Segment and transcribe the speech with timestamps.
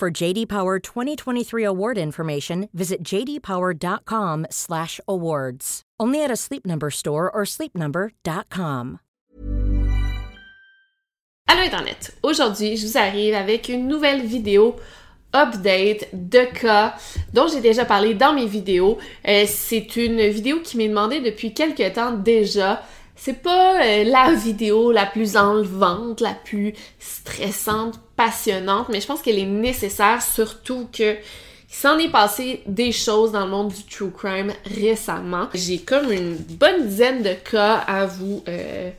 [0.00, 5.82] For JD Power 2023 award information, visit jdpower.com/awards.
[6.00, 9.00] Only at a Sleep Number store or sleepnumber.com.
[11.46, 12.14] Allô Internet!
[12.22, 14.76] Aujourd'hui, je vous arrive avec une nouvelle vidéo
[15.34, 16.94] update de cas
[17.34, 18.96] dont j'ai déjà parlé dans mes vidéos.
[19.28, 22.82] Euh, c'est une vidéo qui m'est demandée depuis quelques temps déjà.
[23.16, 29.22] C'est pas euh, la vidéo la plus enlevante, la plus stressante, passionnante, mais je pense
[29.22, 31.16] qu'elle est nécessaire surtout que
[31.70, 35.48] s'en est passé des choses dans le monde du true crime récemment.
[35.54, 38.90] J'ai comme une bonne dizaine de cas à vous euh,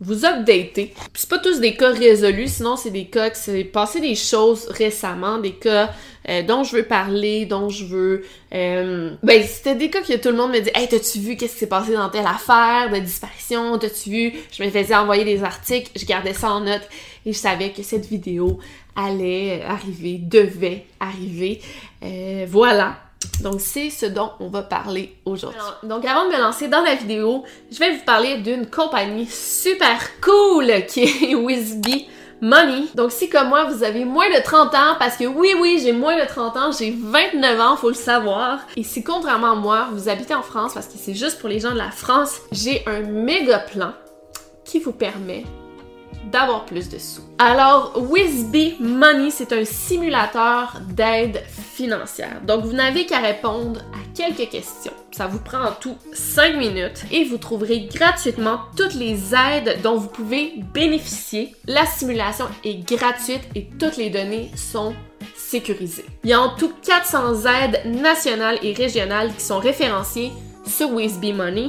[0.00, 0.94] vous updater.
[1.14, 4.66] c'est pas tous des cas résolus, sinon c'est des cas qui s'est passé des choses
[4.68, 5.90] récemment, des cas
[6.28, 8.24] euh, dont je veux parler, dont je veux...
[8.54, 11.52] Euh, ben, c'était des cas que tout le monde me dit «Hey, t'as-tu vu qu'est-ce
[11.52, 13.78] qui s'est passé dans telle affaire de disparition?
[13.78, 16.88] T'as-tu vu?» Je me faisais envoyer des articles, je gardais ça en note
[17.26, 18.58] et je savais que cette vidéo
[18.96, 21.60] allait arriver, devait arriver.
[22.02, 23.09] Euh, voilà.
[23.42, 25.60] Donc, c'est ce dont on va parler aujourd'hui.
[25.82, 29.98] Donc, avant de me lancer dans la vidéo, je vais vous parler d'une compagnie super
[30.20, 32.06] cool qui est Wizby
[32.40, 32.84] Money.
[32.94, 35.92] Donc, si comme moi, vous avez moins de 30 ans, parce que oui, oui, j'ai
[35.92, 38.60] moins de 30 ans, j'ai 29 ans, faut le savoir.
[38.76, 41.60] Et si contrairement à moi, vous habitez en France, parce que c'est juste pour les
[41.60, 43.92] gens de la France, j'ai un méga plan
[44.64, 45.44] qui vous permet
[46.24, 47.22] d'avoir plus de sous.
[47.38, 52.40] Alors, Wizby Money, c'est un simulateur d'aide financière.
[52.46, 54.92] Donc, vous n'avez qu'à répondre à quelques questions.
[55.12, 59.96] Ça vous prend en tout 5 minutes et vous trouverez gratuitement toutes les aides dont
[59.96, 61.54] vous pouvez bénéficier.
[61.66, 64.94] La simulation est gratuite et toutes les données sont
[65.34, 66.06] sécurisées.
[66.24, 70.32] Il y a en tout 400 aides nationales et régionales qui sont référenciées
[70.66, 71.68] sur Wizby Money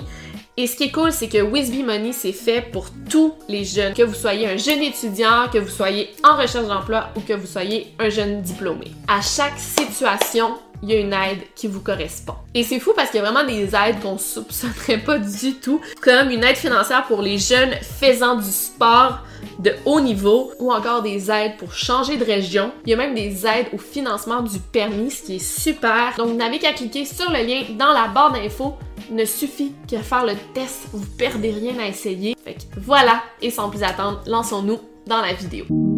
[0.57, 3.93] et ce qui est cool, c'est que Wizby Money, c'est fait pour tous les jeunes.
[3.93, 7.47] Que vous soyez un jeune étudiant, que vous soyez en recherche d'emploi ou que vous
[7.47, 8.91] soyez un jeune diplômé.
[9.07, 12.35] À chaque situation, il y a une aide qui vous correspond.
[12.53, 15.79] Et c'est fou parce qu'il y a vraiment des aides qu'on soupçonnerait pas du tout,
[16.01, 19.19] comme une aide financière pour les jeunes faisant du sport
[19.59, 22.71] de haut niveau ou encore des aides pour changer de région.
[22.85, 26.13] Il y a même des aides au financement du permis, ce qui est super.
[26.17, 28.75] Donc vous n'avez qu'à cliquer sur le lien dans la barre d'infos.
[29.09, 32.35] Ne suffit que faire le test, vous perdez rien à essayer.
[32.43, 35.90] Fait que voilà, et sans plus attendre, lançons-nous dans la vidéo.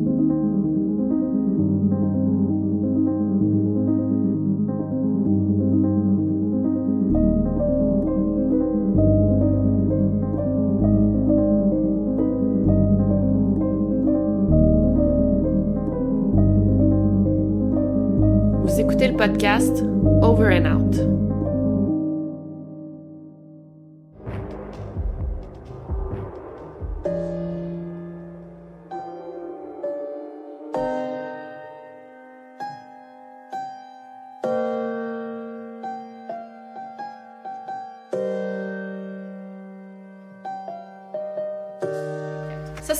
[19.13, 19.81] Podcast
[20.23, 21.22] Over and Out.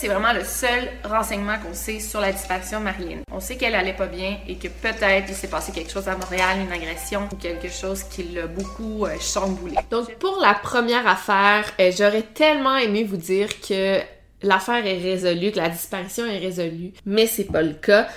[0.03, 3.19] C'est vraiment le seul renseignement qu'on sait sur la disparition de Marilyn.
[3.31, 6.17] On sait qu'elle allait pas bien et que peut-être il s'est passé quelque chose à
[6.17, 9.77] Montréal, une agression ou quelque chose qui l'a beaucoup euh, chamboulé.
[9.89, 13.99] Donc, pour la première affaire, euh, j'aurais tellement aimé vous dire que
[14.41, 18.09] l'affaire est résolue, que la disparition est résolue, mais c'est pas le cas.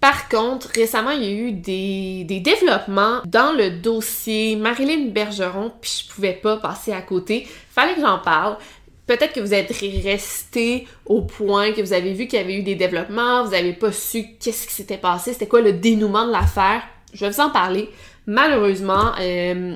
[0.00, 5.72] Par contre, récemment, il y a eu des, des, développements dans le dossier Marilyn Bergeron,
[5.80, 7.48] puis je pouvais pas passer à côté.
[7.70, 8.58] Fallait que j'en parle.
[9.06, 12.62] Peut-être que vous êtes resté au point que vous avez vu qu'il y avait eu
[12.62, 16.32] des développements, vous n'avez pas su qu'est-ce qui s'était passé, c'était quoi le dénouement de
[16.32, 16.82] l'affaire.
[17.12, 17.90] Je vais vous en parler.
[18.26, 19.74] Malheureusement, euh,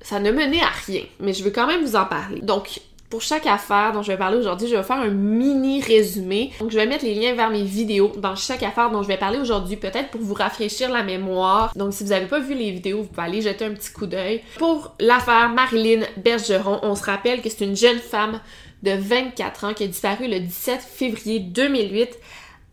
[0.00, 2.40] ça ne menait à rien, mais je veux quand même vous en parler.
[2.40, 2.80] Donc,
[3.14, 6.50] pour chaque affaire dont je vais parler aujourd'hui, je vais faire un mini résumé.
[6.58, 9.16] Donc, je vais mettre les liens vers mes vidéos dans chaque affaire dont je vais
[9.16, 11.72] parler aujourd'hui, peut-être pour vous rafraîchir la mémoire.
[11.76, 14.06] Donc, si vous n'avez pas vu les vidéos, vous pouvez aller jeter un petit coup
[14.06, 14.42] d'œil.
[14.58, 18.40] Pour l'affaire Marilyn Bergeron, on se rappelle que c'est une jeune femme
[18.82, 22.18] de 24 ans qui a disparu le 17 février 2008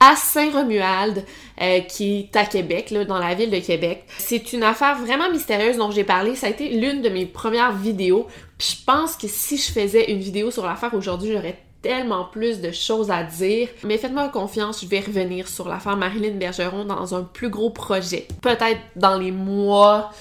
[0.01, 1.23] à Saint-Romuald,
[1.61, 4.03] euh, qui est à Québec, là, dans la ville de Québec.
[4.17, 6.35] C'est une affaire vraiment mystérieuse dont j'ai parlé.
[6.35, 8.25] Ça a été l'une de mes premières vidéos.
[8.61, 12.71] Je pense que si je faisais une vidéo sur l'affaire aujourd'hui, j'aurais tellement plus de
[12.71, 13.69] choses à dire.
[13.83, 18.27] Mais faites-moi confiance, je vais revenir sur l'affaire Marilyn Bergeron dans un plus gros projet.
[18.43, 20.11] Peut-être dans les mois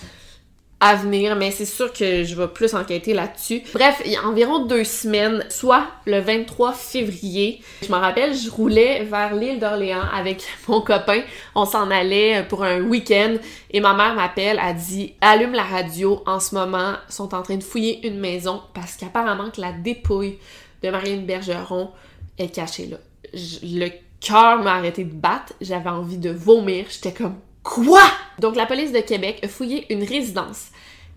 [0.80, 3.62] à venir, mais c'est sûr que je vais plus enquêter là-dessus.
[3.74, 8.50] Bref, il y a environ deux semaines, soit le 23 février, je me rappelle, je
[8.50, 11.20] roulais vers l'île d'Orléans avec mon copain.
[11.54, 13.36] On s'en allait pour un week-end
[13.70, 16.22] et ma mère m'appelle, a dit allume la radio.
[16.26, 20.38] En ce moment, sont en train de fouiller une maison parce qu'apparemment que la dépouille
[20.82, 21.90] de Marine Bergeron
[22.38, 22.96] est cachée là.
[23.34, 23.90] le
[24.20, 28.02] cœur m'a arrêté de battre, j'avais envie de vomir, j'étais comme Quoi?
[28.38, 30.68] Donc la police de Québec a fouillé une résidence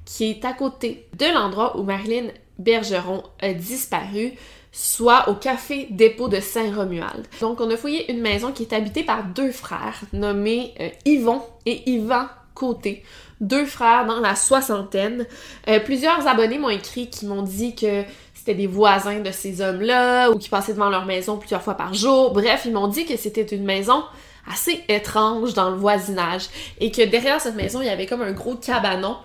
[0.06, 2.28] qui est à côté de l'endroit où Marilyn
[2.60, 4.34] Bergeron a disparu,
[4.72, 7.26] soit au café dépôt de Saint-Romuald.
[7.40, 11.42] Donc on a fouillé une maison qui est habitée par deux frères nommés euh, Yvon
[11.66, 13.04] et Yvan Côté.
[13.42, 15.26] Deux frères dans la soixantaine.
[15.68, 18.04] Euh, plusieurs abonnés m'ont écrit qui m'ont dit que
[18.34, 21.94] c'était des voisins de ces hommes-là ou qui passaient devant leur maison plusieurs fois par
[21.94, 22.32] jour.
[22.32, 24.04] Bref, ils m'ont dit que c'était une maison
[24.52, 26.48] assez étrange dans le voisinage
[26.80, 29.18] et que derrière cette maison, il y avait comme un gros cabanon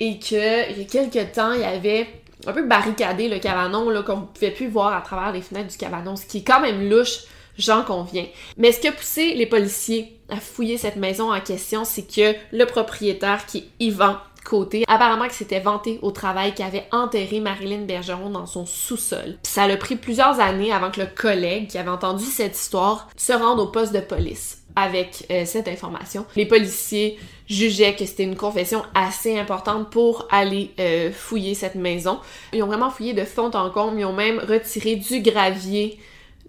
[0.00, 2.08] et que il y a quelques temps, il y avait
[2.46, 5.76] un peu barricadé le cabanon là qu'on pouvait plus voir à travers les fenêtres du
[5.76, 7.20] cabanon, ce qui est quand même louche,
[7.58, 8.26] j'en conviens.
[8.56, 12.34] Mais ce qui a poussé les policiers à fouiller cette maison en question, c'est que
[12.52, 17.40] le propriétaire qui est Yvan Côté, apparemment que c'était vanté au travail qui avait enterré
[17.40, 19.38] Marilyn Bergeron dans son sous-sol.
[19.42, 23.32] ça a pris plusieurs années avant que le collègue qui avait entendu cette histoire se
[23.32, 26.26] rende au poste de police avec euh, cette information.
[26.36, 27.18] Les policiers
[27.48, 32.18] jugeaient que c'était une confession assez importante pour aller euh, fouiller cette maison.
[32.52, 35.98] Ils ont vraiment fouillé de fond en comble, ils ont même retiré du gravier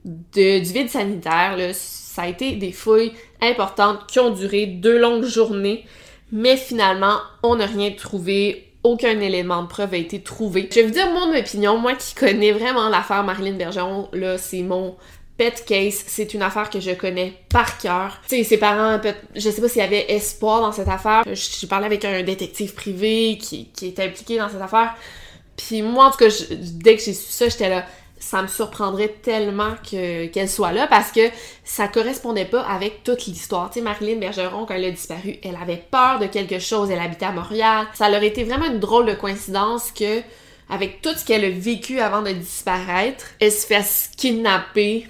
[0.05, 1.57] de, du vide sanitaire.
[1.73, 3.11] Ça a été des fouilles
[3.41, 5.85] importantes qui ont duré deux longues journées,
[6.31, 8.61] mais finalement, on n'a rien trouvé.
[8.83, 10.69] Aucun élément de preuve a été trouvé.
[10.69, 14.61] Je vais vous dire mon opinion, moi qui connais vraiment l'affaire Marilyn Bergeron, là, c'est
[14.61, 14.95] mon
[15.37, 18.21] Pet Case, c'est une affaire que je connais par cœur.
[18.27, 18.99] Tu sais, ses parents,
[19.35, 21.23] je sais pas s'il y avait espoir dans cette affaire.
[21.33, 24.95] J'ai parlé avec un détective privé qui, qui était impliqué dans cette affaire.
[25.57, 27.85] Puis moi, en tout cas, dès que j'ai su ça, j'étais là.
[28.17, 31.29] Ça me surprendrait tellement que qu'elle soit là parce que
[31.63, 33.69] ça correspondait pas avec toute l'histoire.
[33.69, 36.89] Tu sais, Marilyn Bergeron, quand elle a disparu, elle avait peur de quelque chose.
[36.89, 37.85] Elle habitait à Montréal.
[37.93, 40.21] Ça leur été vraiment une drôle de coïncidence que,
[40.69, 45.07] avec tout ce qu'elle a vécu avant de disparaître, elle se fasse kidnapper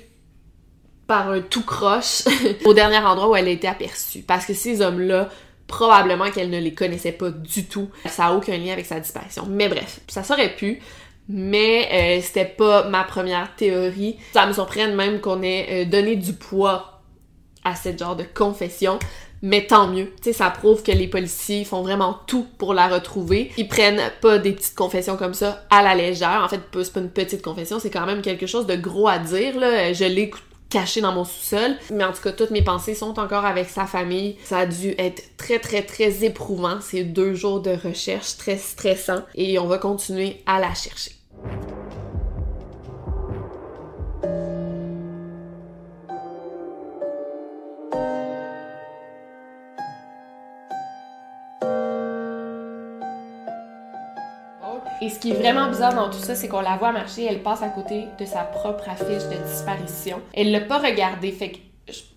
[1.07, 2.23] par un tout croche
[2.65, 4.21] au dernier endroit où elle a été aperçue.
[4.21, 5.29] Parce que ces hommes-là,
[5.67, 7.89] probablement qu'elle ne les connaissait pas du tout.
[8.05, 9.45] Ça a aucun lien avec sa disparition.
[9.49, 10.79] Mais bref, ça serait pu.
[11.27, 14.17] Mais euh, c'était pas ma première théorie.
[14.33, 17.01] Ça me surprend même qu'on ait euh, donné du poids
[17.63, 18.99] à ce genre de confession.
[19.41, 20.11] Mais tant mieux.
[20.17, 23.51] Tu sais, ça prouve que les policiers font vraiment tout pour la retrouver.
[23.57, 26.41] Ils prennent pas des petites confessions comme ça à la légère.
[26.43, 29.19] En fait, c'est pas une petite confession, c'est quand même quelque chose de gros à
[29.19, 29.93] dire, là.
[29.93, 31.75] Je l'écoute caché dans mon sous-sol.
[31.91, 34.37] Mais en tout cas, toutes mes pensées sont encore avec sa famille.
[34.43, 39.21] Ça a dû être très, très, très éprouvant ces deux jours de recherche, très stressant.
[39.35, 41.11] Et on va continuer à la chercher.
[55.05, 57.43] Et ce qui est vraiment bizarre dans tout ça, c'est qu'on la voit marcher, elle
[57.43, 60.19] passe à côté de sa propre affiche de disparition.
[60.33, 61.51] Elle l'a pas regardée, fait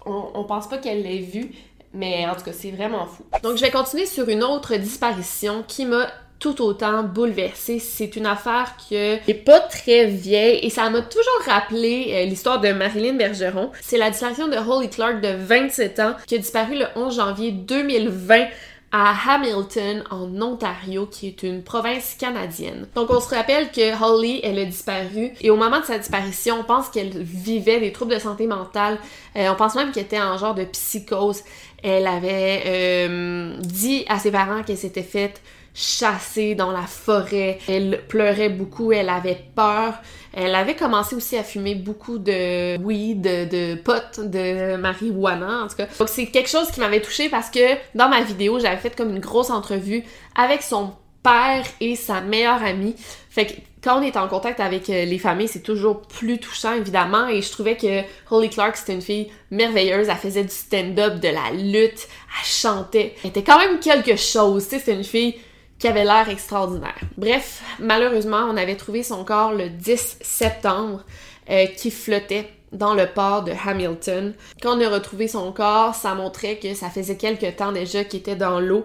[0.00, 1.50] qu'on on pense pas qu'elle l'ait vue,
[1.92, 3.24] mais en tout cas, c'est vraiment fou.
[3.42, 6.06] Donc, je vais continuer sur une autre disparition qui m'a
[6.38, 7.78] tout autant bouleversée.
[7.78, 12.58] C'est une affaire qui est pas très vieille et ça m'a toujours rappelé euh, l'histoire
[12.58, 13.70] de Marilyn Bergeron.
[13.82, 17.52] C'est la disparition de Holly Clark de 27 ans qui a disparu le 11 janvier
[17.52, 18.46] 2020
[18.90, 22.86] à Hamilton, en Ontario, qui est une province canadienne.
[22.94, 26.56] Donc on se rappelle que Holly, elle a disparu, et au moment de sa disparition,
[26.60, 28.98] on pense qu'elle vivait des troubles de santé mentale.
[29.36, 31.42] Euh, on pense même qu'elle était en genre de psychose.
[31.82, 35.40] Elle avait euh, dit à ses parents qu'elle s'était faite
[35.78, 37.58] chasser dans la forêt.
[37.68, 39.94] Elle pleurait beaucoup, elle avait peur.
[40.32, 45.68] Elle avait commencé aussi à fumer beaucoup de weed, de, de pot, de marijuana en
[45.68, 45.86] tout cas.
[45.98, 49.10] Donc c'est quelque chose qui m'avait touchée parce que dans ma vidéo, j'avais fait comme
[49.10, 50.02] une grosse entrevue
[50.34, 50.92] avec son
[51.22, 52.96] père et sa meilleure amie.
[53.30, 56.74] Fait que quand on est en contact avec euh, les familles, c'est toujours plus touchant,
[56.74, 57.28] évidemment.
[57.28, 60.08] Et je trouvais que Holly Clark, c'était une fille merveilleuse.
[60.08, 63.14] Elle faisait du stand-up, de la lutte, elle chantait.
[63.22, 64.78] Elle était quand même quelque chose, tu sais.
[64.80, 65.36] C'était une fille
[65.78, 66.98] qui avait l'air extraordinaire.
[67.16, 71.04] Bref, malheureusement, on avait trouvé son corps le 10 septembre
[71.50, 74.34] euh, qui flottait dans le port de Hamilton.
[74.62, 78.20] Quand on a retrouvé son corps, ça montrait que ça faisait quelque temps déjà qu'il
[78.20, 78.84] était dans l'eau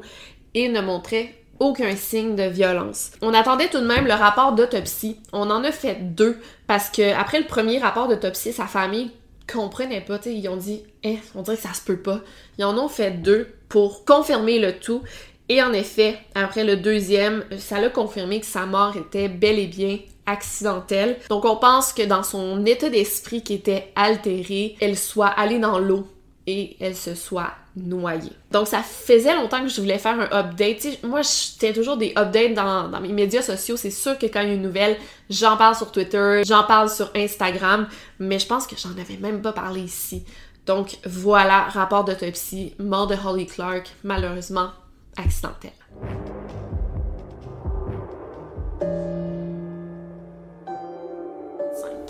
[0.53, 3.11] et ne montrait aucun signe de violence.
[3.21, 5.19] On attendait tout de même le rapport d'autopsie.
[5.31, 9.11] On en a fait deux parce que après le premier rapport d'autopsie, sa famille
[9.51, 12.21] comprenait pas, ils ont dit eh, on dirait que ça se peut pas.
[12.57, 15.01] Ils en ont fait deux pour confirmer le tout
[15.49, 19.67] et en effet, après le deuxième, ça l'a confirmé que sa mort était bel et
[19.67, 21.17] bien accidentelle.
[21.29, 25.79] Donc on pense que dans son état d'esprit qui était altéré, elle soit allée dans
[25.79, 26.07] l'eau
[26.47, 28.31] et elle se soit noyée.
[28.51, 31.03] Donc ça faisait longtemps que je voulais faire un update.
[31.03, 33.75] moi, j'étais toujours des updates dans, dans, mes médias sociaux.
[33.75, 34.97] C'est sûr que quand il y a une nouvelle,
[35.29, 37.87] j'en parle sur Twitter, j'en parle sur Instagram,
[38.19, 40.23] mais je pense que j'en avais même pas parlé ici.
[40.65, 44.69] Donc voilà, rapport d'autopsie, mort de Holly Clark, malheureusement
[45.17, 45.71] accidentelle.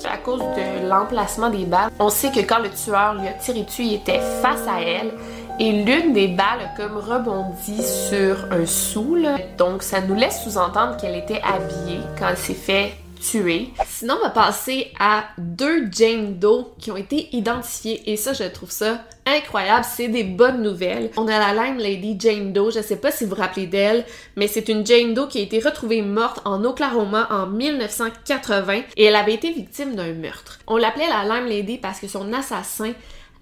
[0.06, 3.64] À cause de l'emplacement des balles, on sait que quand le tueur lui a tiré
[3.64, 5.12] dessus, il était face à elle
[5.60, 9.18] et l'une des balles a comme rebondi sur un sou.
[9.58, 14.30] Donc ça nous laisse sous-entendre qu'elle était habillée quand elle s'est fait Sinon, on va
[14.30, 19.86] passer à deux Jane Doe qui ont été identifiés et ça, je trouve ça incroyable.
[19.90, 21.10] C'est des bonnes nouvelles.
[21.18, 22.72] On a la Lime Lady Jane Doe.
[22.72, 25.42] Je sais pas si vous vous rappelez d'elle, mais c'est une Jane Doe qui a
[25.42, 30.60] été retrouvée morte en Oklahoma en 1980 et elle avait été victime d'un meurtre.
[30.68, 32.94] On l'appelait la Lime Lady parce que son assassin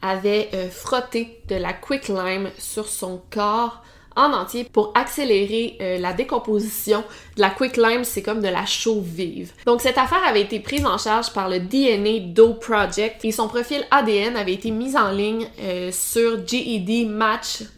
[0.02, 3.84] avait euh, frotté de la quick lime sur son corps
[4.16, 7.04] en entier pour accélérer euh, la décomposition.
[7.36, 9.52] De la quick lime, c'est comme de la chaux vive.
[9.66, 13.48] Donc cette affaire avait été prise en charge par le DNA Doe Project et son
[13.48, 17.72] profil ADN avait été mis en ligne euh, sur GEDmatch.com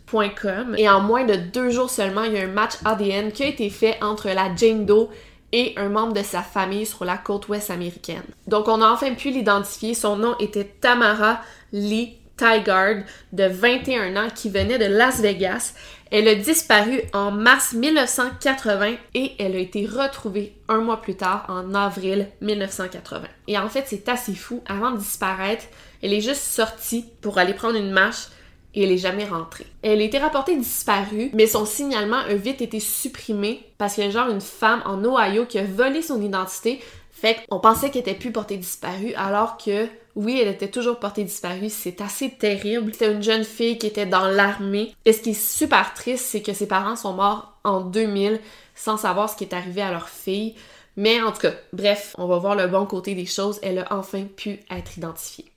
[0.78, 3.48] et en moins de deux jours seulement, il y a un match ADN qui a
[3.48, 5.10] été fait entre la Jane Doe
[5.54, 8.24] et un membre de sa famille sur la côte ouest américaine.
[8.48, 9.94] Donc on a enfin pu l'identifier.
[9.94, 11.40] Son nom était Tamara
[11.72, 15.74] Lee Tygard, de 21 ans, qui venait de Las Vegas.
[16.12, 21.46] Elle a disparu en mars 1980 et elle a été retrouvée un mois plus tard,
[21.48, 23.24] en avril 1980.
[23.48, 24.62] Et en fait, c'est assez fou.
[24.68, 25.66] Avant de disparaître,
[26.02, 28.28] elle est juste sortie pour aller prendre une marche
[28.75, 29.66] et elle est jamais rentrée.
[29.82, 34.08] Elle a été rapportée disparue, mais son signalement a vite été supprimé parce qu'il y
[34.08, 36.82] a genre une femme en Ohio qui a volé son identité.
[37.12, 41.24] Fait qu'on pensait qu'elle était plus portée disparue alors que oui, elle était toujours portée
[41.24, 41.70] disparue.
[41.70, 42.93] C'est assez terrible.
[42.93, 44.96] C'était une jeune fille qui était dans l'armée.
[45.05, 48.39] Et ce qui est super triste, c'est que ses parents sont morts en 2000
[48.75, 50.55] sans savoir ce qui est arrivé à leur fille.
[50.96, 53.60] Mais en tout cas, bref, on va voir le bon côté des choses.
[53.63, 55.51] Elle a enfin pu être identifiée.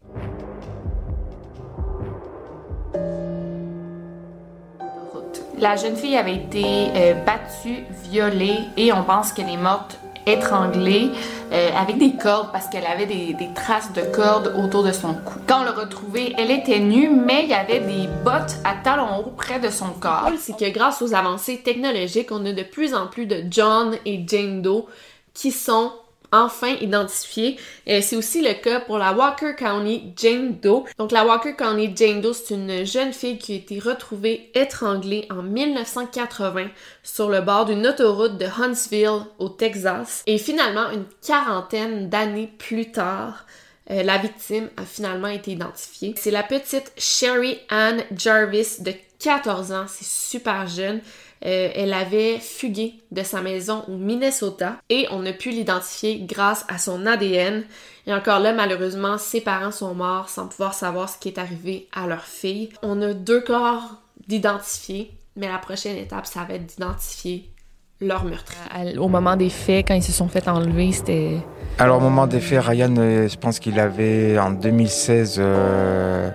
[5.58, 11.10] La jeune fille avait été euh, battue, violée et on pense qu'elle est morte étranglée
[11.52, 15.38] euh, avec des cordes parce qu'elle avait des, traces de cordes autour de son cou.
[15.46, 19.18] Quand on l'a retrouvée, elle était nue, mais il y avait des bottes à talons
[19.18, 20.30] hauts près de son corps.
[20.38, 24.24] C'est que grâce aux avancées technologiques, on a de plus en plus de John et
[24.26, 24.86] Jane Doe
[25.32, 25.92] qui sont
[26.32, 27.58] enfin identifié.
[27.86, 30.84] et c'est aussi le cas pour la Walker County Jane Doe.
[30.98, 35.26] Donc la Walker County Jane Doe, c'est une jeune fille qui a été retrouvée étranglée
[35.30, 36.68] en 1980
[37.02, 40.22] sur le bord d'une autoroute de Huntsville au Texas.
[40.26, 43.46] Et finalement, une quarantaine d'années plus tard,
[43.90, 46.14] euh, la victime a finalement été identifiée.
[46.16, 51.00] C'est la petite Sherry Ann Jarvis de 14 ans, c'est super jeune.
[51.44, 56.64] Euh, elle avait fugué de sa maison au Minnesota et on a pu l'identifier grâce
[56.68, 57.64] à son ADN.
[58.06, 61.88] Et encore là, malheureusement, ses parents sont morts sans pouvoir savoir ce qui est arrivé
[61.94, 62.70] à leur fille.
[62.82, 67.50] On a deux corps d'identifier, mais la prochaine étape, ça va être d'identifier
[68.00, 68.52] leur meurtre.
[68.98, 71.38] Au moment des faits, quand ils se sont fait enlever, c'était...
[71.78, 75.36] Alors au moment des faits, Ryan, euh, je pense qu'il avait en 2016...
[75.38, 76.30] Euh,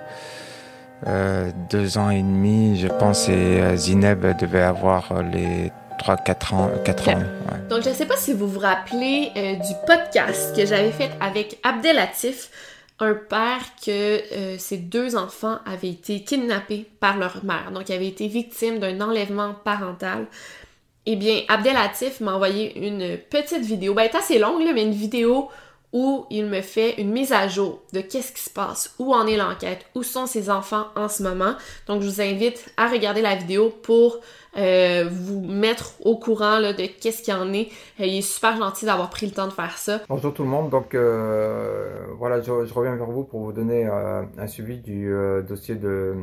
[1.69, 6.71] deux ans et demi, je pense, et euh, Zineb devait avoir euh, les 3-4 ans.
[6.83, 7.19] 4 ans
[7.69, 11.59] Donc, je ne sais pas si vous vous rappelez du podcast que j'avais fait avec
[11.63, 12.49] Abdelatif,
[12.99, 14.19] un père que
[14.57, 17.71] ses deux enfants avaient été kidnappés par leur mère.
[17.71, 20.25] Donc, il avait été victime d'un enlèvement parental.
[21.05, 23.93] Eh bien, Abdelatif m'a envoyé une petite vidéo.
[23.93, 25.49] Ben, est assez longue, mais une vidéo
[25.93, 29.27] où il me fait une mise à jour de qu'est-ce qui se passe, où en
[29.27, 31.55] est l'enquête, où sont ses enfants en ce moment.
[31.87, 34.19] Donc je vous invite à regarder la vidéo pour
[34.57, 37.67] euh, vous mettre au courant de qu'est-ce qu'il en est.
[37.99, 39.99] Euh, il est super gentil d'avoir pris le temps de faire ça.
[40.07, 44.47] Bonjour tout le monde, donc euh, voilà, je, reviens vers vous pour vous donner un
[44.47, 45.13] suivi du
[45.47, 46.15] dossier de,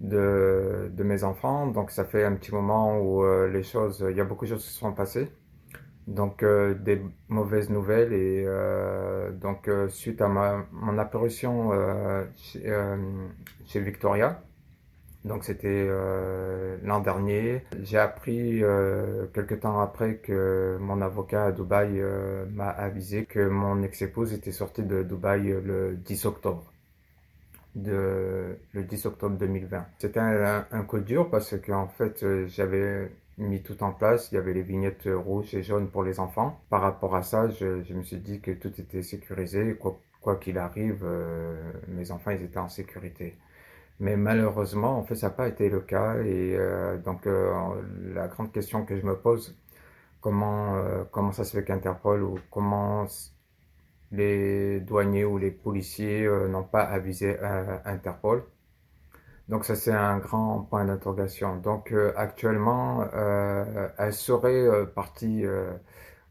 [0.00, 1.68] de, de, mes enfants.
[1.68, 4.64] Donc ça fait un petit moment où les choses, il y a beaucoup de choses
[4.64, 5.28] qui se sont passées.
[6.06, 11.70] Donc euh, des mauvaises nouvelles et euh, donc euh, suite à mon apparition
[12.36, 14.42] chez, Victoria,
[15.24, 15.88] Donc c'était
[16.82, 17.64] l'an dernier.
[17.82, 18.62] J'ai appris
[19.32, 22.02] quelques temps après que mon avocat à Dubaï
[22.52, 26.70] m'a avisé que mon ex-épouse était sortie de Dubaï le 10 octobre.
[27.74, 29.86] De, le 10 octobre 2020.
[29.98, 34.30] C'était un, un, coup dur parce qu'en fait j'avais mis tout en place.
[34.32, 36.60] Il y avait les vignettes rouges et jaunes pour les enfants.
[36.70, 39.76] Par rapport à ça, je, me suis dit que tout était sécurisé.
[40.20, 41.04] Quoi qu'il arrive,
[41.88, 43.36] mes enfants ils étaient en sécurité.
[44.00, 46.16] Mais malheureusement, en fait, ça n'a pas été le cas.
[46.22, 47.82] Et euh, donc, euh,
[48.14, 49.56] la grande question que je me pose,
[50.20, 53.06] comment, euh, comment ça se fait qu'Interpol ou comment
[54.12, 57.38] les douaniers ou les policiers n'ont pas avisé
[57.84, 58.44] Interpol?
[59.48, 61.56] Donc ça c'est un grand point d'interrogation.
[61.56, 63.04] Donc actuellement,
[63.98, 65.44] elle serait partie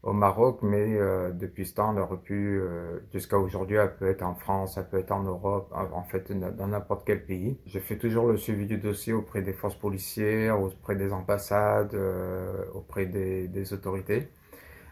[0.04, 4.08] au Maroc, mais euh, depuis ce temps, elle aurait pu, euh, jusqu'à aujourd'hui, elle peut
[4.08, 7.58] être en France, elle peut être en Europe, en fait, dans n'importe quel pays.
[7.66, 12.64] Je fais toujours le suivi du dossier auprès des forces policières, auprès des ambassades, euh,
[12.74, 14.28] auprès des, des autorités.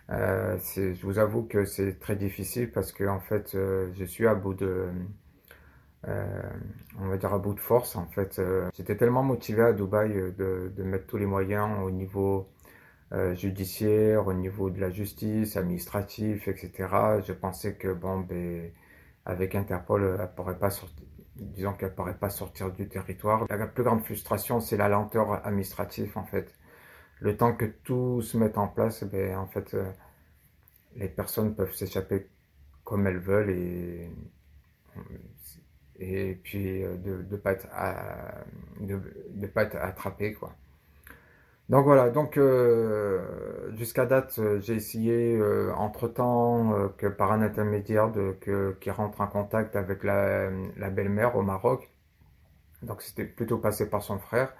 [0.08, 4.54] je vous avoue que c'est très difficile parce que, en fait, je suis à bout
[4.54, 4.86] de,
[6.06, 8.40] on va dire à bout de force, en fait.
[8.75, 12.49] J'étais tellement motivé à Dubaï de, de mettre tous les moyens au niveau
[13.12, 16.73] euh, judiciaire, au niveau de la justice, administratif, etc.
[17.26, 18.73] Je pensais que bon, ben,
[19.26, 21.04] avec Interpol, elle pourrait pas sortir,
[21.37, 23.47] disons qu'elle pourrait pas sortir du territoire.
[23.50, 26.54] La plus grande frustration, c'est la lenteur administrative en fait.
[27.21, 29.85] Le temps que tout se mette en place, ben, en fait, euh,
[30.97, 32.28] les personnes peuvent s'échapper
[32.82, 34.11] comme elles veulent et
[36.02, 37.68] et puis euh, de ne pas être
[38.80, 40.52] de, de pas attrapé quoi.
[41.68, 48.11] Donc voilà, donc euh, jusqu'à date, euh, j'ai essayé euh, entre-temps que par un intermédiaire
[48.12, 51.88] de, que, qui rentre en contact avec la, la belle-mère au Maroc.
[52.82, 54.52] Donc c'était plutôt passé par son frère.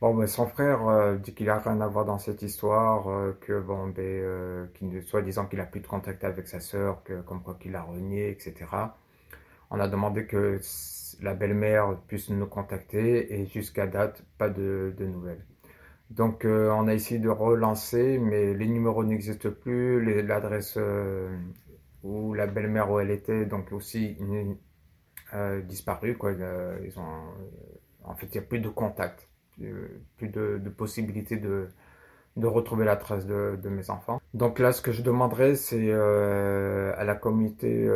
[0.00, 3.06] Bon, ben, son frère dit qu'il a rien à voir dans cette histoire,
[3.40, 7.42] que bon, ben, qu'il, soi-disant qu'il a plus de contact avec sa sœur, que comme
[7.42, 8.66] quoi qu'il a renié, etc.
[9.74, 10.60] On a demandé que
[11.22, 15.46] la belle-mère puisse nous contacter et jusqu'à date, pas de, nouvelles.
[16.10, 21.34] Donc euh, on a essayé de relancer, mais les numéros n'existent plus, l'adresse euh,
[22.02, 24.18] où la belle-mère où elle était, donc aussi
[25.32, 26.18] euh, disparu.
[26.18, 26.32] Quoi.
[26.84, 27.22] Ils ont,
[28.04, 31.68] en fait, il n'y a plus de contact, plus de, de possibilité de,
[32.36, 34.20] retrouver la trace de, de, mes enfants.
[34.34, 37.88] Donc là, ce que je demanderais, c'est à la communauté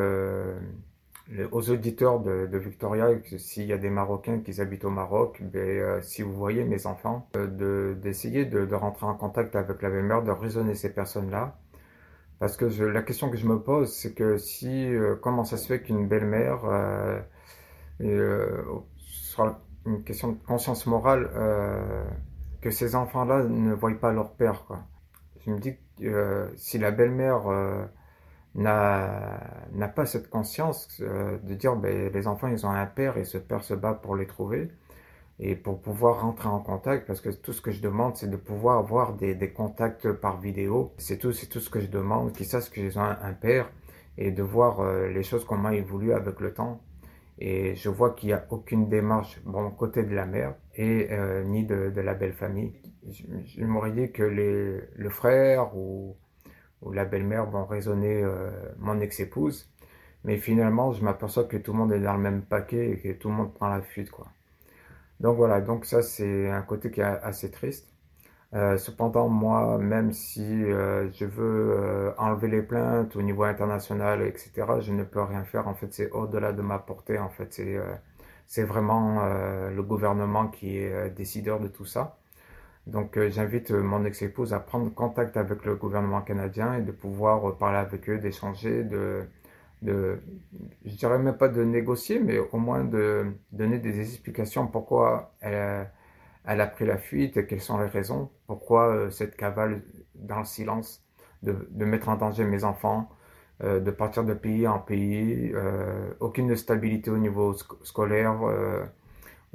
[1.51, 3.09] aux auditeurs de, Victoria,
[3.39, 6.87] s'il y a des Marocains qui habitent au Maroc, ben, euh, si vous voyez mes
[6.87, 11.59] enfants, euh, d'essayer de, rentrer en contact avec la belle-mère, de raisonner ces personnes-là.
[12.39, 15.67] Parce que la question que je me pose, c'est que si, euh, comment ça se
[15.67, 18.62] fait qu'une belle-mère, euh,
[18.99, 21.31] sera une question de conscience morale,
[22.61, 24.81] que ces enfants-là ne voient pas leur père, quoi.
[25.45, 27.47] Je me dis que si la belle-mère
[28.57, 33.25] n'a pas cette conscience euh, de dire ben, les enfants ils ont un père et
[33.25, 34.71] ce père se bat pour les trouver
[35.38, 38.37] et pour pouvoir rentrer en contact parce que tout ce que je demande c'est de
[38.37, 40.95] pouvoir avoir des, contacts par vidéo.
[40.97, 43.71] C'est tout c'est tout ce que je demande qu'ils sachent qu'ils ont un, père
[44.16, 46.81] et de voir euh, les choses comment évoluent avec le temps.
[47.38, 51.45] Et je vois qu'il n'y a aucune démarche bon côté de la mère et euh,
[51.45, 52.73] ni de, la belle famille.
[53.11, 56.16] Je, je dit que le frère ou
[56.87, 59.68] où la belle-mère vont raisonner euh, mon ex-épouse.
[60.25, 63.12] Mais finalement, je m'aperçois que tout le monde est dans le même paquet et que
[63.12, 64.29] tout le monde prend la fuite, quoi.
[65.20, 67.88] Donc voilà, donc ça c'est un côté qui est assez triste.
[68.55, 74.53] Euh, cependant, moi, même si euh, je veux enlever les plaintes au niveau international, etc.,
[74.81, 75.68] je ne peux rien faire.
[75.68, 77.18] En fait, c'est au-delà de ma portée.
[77.18, 77.79] En fait, c'est
[78.46, 79.25] c'est vraiment
[79.70, 82.18] le gouvernement qui est décideur de tout ça.
[82.87, 86.92] Donc euh, j'invite euh, mon ex-épouse à prendre contact avec le gouvernement canadien et de
[86.92, 89.25] pouvoir euh, parler avec eux, d'échanger, de,
[89.83, 90.20] de,
[90.85, 95.88] je dirais même pas de négocier, mais au moins de donner des explications pourquoi elle,
[96.46, 99.83] a pris la fuite et quelles sont les raisons, pourquoi cette cavale
[100.14, 101.05] dans le silence,
[101.42, 103.09] de, mettre en danger mes enfants,
[103.62, 105.53] de partir de pays en pays,
[106.20, 108.38] aucune stabilité au niveau sc scolaire.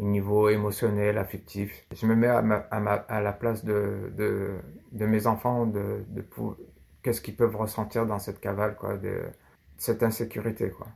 [0.02, 1.86] Au niveau émotionnel, affectif.
[1.94, 4.12] Je me mets à, la place de,
[4.92, 6.04] mes enfants, de,
[7.04, 8.98] qu'est-ce qu'ils peuvent ressentir dans cette cavale, quoi,
[9.78, 10.88] cette insécurité, quoi.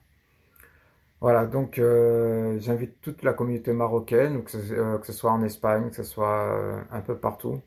[1.21, 5.43] Voilà, donc euh, j'invite toute la communauté marocaine, que ce, euh, que ce, soit en
[5.43, 7.61] Espagne, que ce soit euh, un peu partout.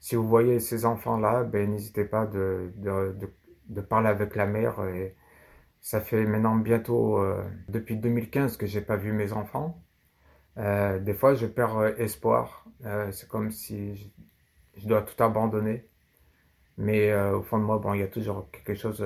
[0.00, 4.84] Si vous voyez ces enfants-là, ben, n'hésitez pas de, de, parler avec la mère.
[4.86, 5.16] Et
[5.80, 7.20] ça fait maintenant bientôt,
[7.68, 9.80] depuis 2015 que j'ai pas vu mes enfants.
[10.58, 12.66] Euh, des fois, je perds euh, espoir.
[12.84, 14.08] Euh, c'est comme si je,
[14.76, 15.88] je dois tout abandonner.
[16.78, 19.04] Mais au fond de moi, bon, il y a toujours quelque chose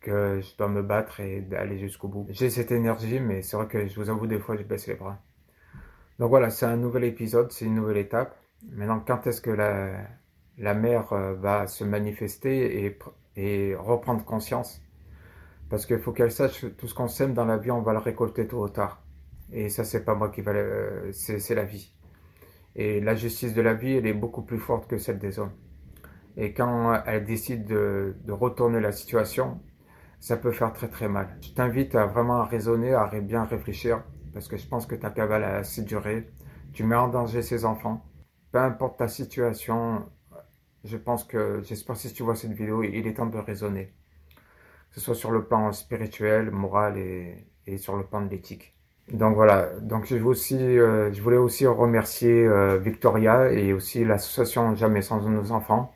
[0.00, 2.26] que je dois me battre et d'aller jusqu'au bout.
[2.28, 4.96] J'ai cette énergie, mais c'est vrai que je vous avoue, des fois, je baisse les
[4.96, 5.18] bras.
[6.18, 8.36] Donc voilà, c'est un nouvel épisode, c'est une nouvelle étape.
[8.70, 9.92] Maintenant, quand est-ce que la,
[10.58, 12.98] la euh, va se manifester et,
[13.36, 14.82] et reprendre conscience?
[15.70, 17.92] Parce qu'il faut qu'elle sache que tout ce qu'on sème dans la vie, on va
[17.92, 19.02] le récolter tôt ou tard.
[19.52, 20.52] Et ça, c'est pas moi qui va
[21.12, 21.92] c'est, la vie.
[22.76, 25.52] Et la justice de la vie, elle est beaucoup plus forte que celle des hommes.
[26.36, 29.60] Et quand elle décide de, retourner la situation,
[30.20, 31.36] ça peut faire très très mal.
[31.40, 35.44] Je t'invite à vraiment raisonner, à bien réfléchir, parce que je pense que ta cavale
[35.44, 36.30] a assez duré.
[36.72, 38.04] Tu mets en danger ses enfants.
[38.52, 40.08] Peu importe ta situation,
[40.84, 43.94] je pense que, j'espère si tu vois cette vidéo, il est temps de raisonner.
[44.90, 48.76] Que ce soit sur le plan spirituel, moral et sur le plan de l'éthique.
[49.12, 54.74] Donc voilà, donc je, aussi, euh, je voulais aussi remercier euh, Victoria et aussi l'association
[54.76, 55.92] Jamais sans nos enfants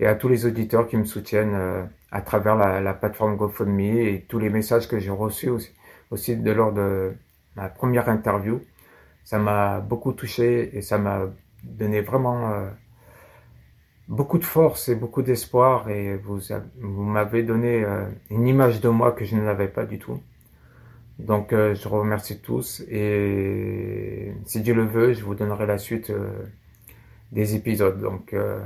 [0.00, 3.80] et à tous les auditeurs qui me soutiennent euh, à travers la, la plateforme GoFundMe
[3.80, 5.70] et tous les messages que j'ai reçus aussi,
[6.10, 7.14] aussi de lors de
[7.56, 8.60] ma première interview.
[9.24, 11.22] Ça m'a beaucoup touché et ça m'a
[11.64, 12.70] donné vraiment euh,
[14.08, 16.40] beaucoup de force et beaucoup d'espoir et vous,
[16.80, 20.20] vous m'avez donné euh, une image de moi que je n'avais pas du tout.
[21.18, 26.10] Donc euh, je remercie tous et si Dieu le veut, je vous donnerai la suite
[26.10, 26.30] euh,
[27.32, 28.00] des épisodes.
[28.00, 28.60] Donc euh,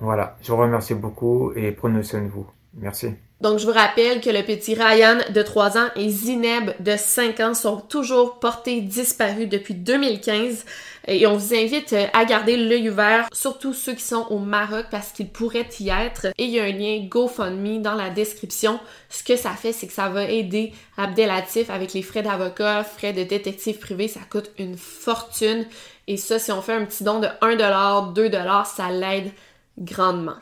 [0.00, 2.50] voilà, je vous remercie beaucoup et prenez soin de vous.
[2.74, 3.14] Merci.
[3.40, 7.40] Donc, je vous rappelle que le petit Ryan de 3 ans et Zineb de 5
[7.40, 10.64] ans sont toujours portés disparus depuis 2015
[11.08, 14.86] et on vous invite euh, à garder l'œil ouvert, surtout ceux qui sont au Maroc
[14.90, 16.26] parce qu'ils pourraient y être.
[16.36, 18.78] Et il y a un lien GoFundMe dans la description.
[19.08, 23.12] Ce que ça fait, c'est que ça va aider Abdelatif avec les frais d'avocat, frais
[23.14, 25.64] de détective privé, ça coûte une fortune.
[26.06, 29.30] Et ça, si on fait un petit don de 1$, 2$, ça l'aide
[29.78, 30.36] grandement.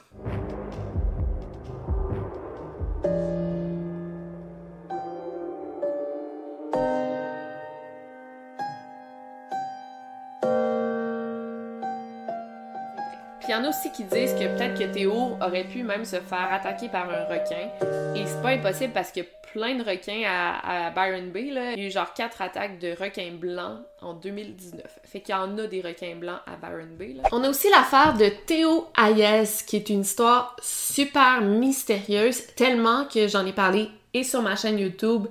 [13.68, 17.24] Aussi qui disent que peut-être que Théo aurait pu même se faire attaquer par un
[17.24, 17.68] requin.
[18.16, 21.50] Et c'est pas impossible parce a plein de requins à, à Byron Bay.
[21.50, 21.72] Là.
[21.72, 24.82] Il y a eu genre quatre attaques de requins blancs en 2019.
[25.04, 27.14] Fait qu'il y en a des requins blancs à Byron Bay.
[27.14, 27.22] Là.
[27.32, 33.28] On a aussi l'affaire de Théo Hayes, qui est une histoire super mystérieuse, tellement que
[33.28, 35.26] j'en ai parlé et sur ma chaîne YouTube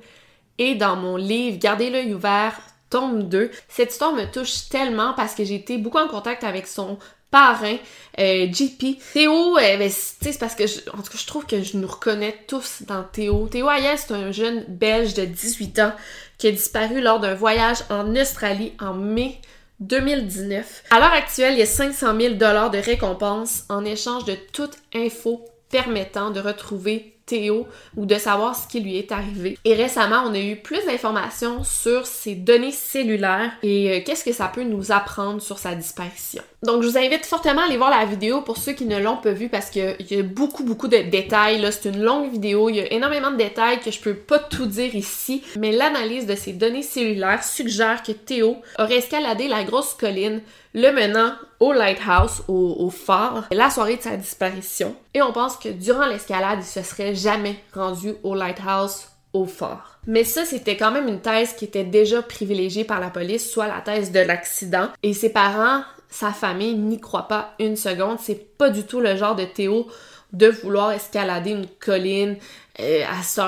[0.58, 3.52] et dans mon livre Gardez l'œil ouvert, tome 2.
[3.67, 6.97] Cette histoire me touche tellement parce que j'ai été beaucoup en contact avec son
[7.31, 7.77] parrain,
[8.19, 8.97] euh, JP.
[9.13, 11.87] Théo, euh, ben, c'est parce que, je, en tout cas, je trouve que je nous
[11.87, 13.47] reconnais tous dans Théo.
[13.47, 15.93] Théo Hayes, c'est un jeune belge de 18 ans
[16.37, 19.39] qui a disparu lors d'un voyage en Australie en mai
[19.79, 20.83] 2019.
[20.91, 24.77] À l'heure actuelle, il y a 500 000 dollars de récompense en échange de toute
[24.95, 29.59] info permettant de retrouver Théo ou de savoir ce qui lui est arrivé.
[29.65, 34.33] Et récemment, on a eu plus d'informations sur ses données cellulaires et euh, qu'est-ce que
[34.33, 36.41] ça peut nous apprendre sur sa disparition.
[36.63, 39.17] Donc, je vous invite fortement à aller voir la vidéo pour ceux qui ne l'ont
[39.17, 41.59] pas vue parce qu'il y a beaucoup, beaucoup de détails.
[41.59, 44.39] Là, c'est une longue vidéo, il y a énormément de détails que je peux pas
[44.39, 49.63] tout dire ici, mais l'analyse de ces données cellulaires suggère que Théo aurait escaladé la
[49.63, 50.41] grosse colline
[50.77, 54.95] le menant au lighthouse, au, au phare, la soirée de sa disparition.
[55.15, 59.99] Et on pense que durant l'escalade, il se serait jamais rendu au lighthouse, au phare.
[60.05, 63.65] Mais ça, c'était quand même une thèse qui était déjà privilégiée par la police, soit
[63.65, 64.89] la thèse de l'accident.
[65.01, 68.19] Et ses parents, sa famille n'y croient pas une seconde.
[68.21, 69.87] C'est pas du tout le genre de Théo
[70.31, 72.37] de vouloir escalader une colline
[72.79, 73.41] euh, à ce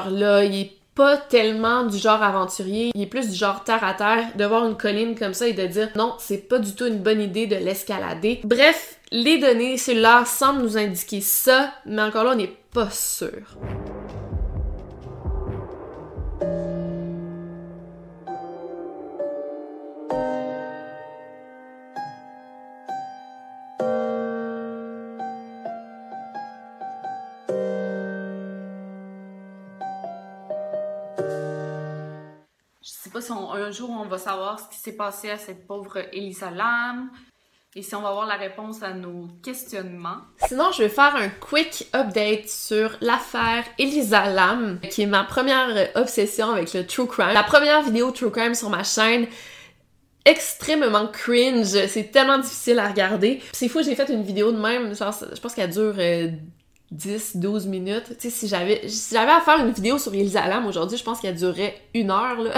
[0.52, 4.44] est pas tellement du genre aventurier, il est plus du genre terre à terre, de
[4.44, 7.22] voir une colline comme ça et de dire non, c'est pas du tout une bonne
[7.22, 8.42] idée de l'escalader.
[8.44, 13.32] Bref, les données cellulaires semblent nous indiquer ça, mais encore là, on n'est pas sûr.
[33.70, 37.12] Un jour on va savoir ce qui s'est passé à cette pauvre Elisa Lam
[37.76, 40.18] et si on va avoir la réponse à nos questionnements.
[40.48, 45.88] Sinon, je vais faire un quick update sur l'affaire Elisa Lam, qui est ma première
[45.94, 47.32] obsession avec le true crime.
[47.32, 49.28] La première vidéo true crime sur ma chaîne,
[50.26, 53.40] extrêmement cringe, c'est tellement difficile à regarder.
[53.54, 56.30] C'est fou, j'ai fait une vidéo de même, je pense qu'elle dure euh,
[56.92, 58.06] 10, 12 minutes.
[58.10, 61.04] Tu sais, si j'avais, si j'avais à faire une vidéo sur Elisa Lam aujourd'hui, je
[61.04, 62.54] pense qu'elle durerait une heure, là.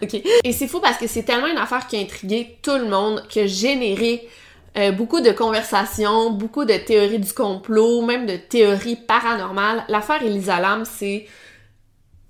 [0.44, 3.22] Et c'est fou parce que c'est tellement une affaire qui a intrigué tout le monde,
[3.28, 4.28] qui a généré
[4.76, 9.84] euh, beaucoup de conversations, beaucoup de théories du complot, même de théories paranormales.
[9.88, 11.26] L'affaire Elisa Lam, c'est...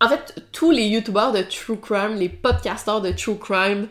[0.00, 3.88] En fait, tous les youtubeurs de true crime, les podcasters de true crime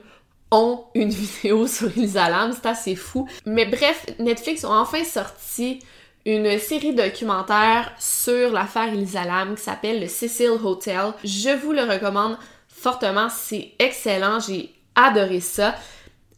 [0.52, 1.10] ont une
[1.42, 3.28] vidéo sur Elisa Lam, c'est assez fou.
[3.46, 5.80] Mais bref, Netflix ont enfin sorti
[6.26, 11.14] une série documentaire sur l'affaire Elisa Lam qui s'appelle le Cecil Hotel.
[11.24, 15.76] Je vous le recommande fortement, c'est excellent, j'ai adoré ça.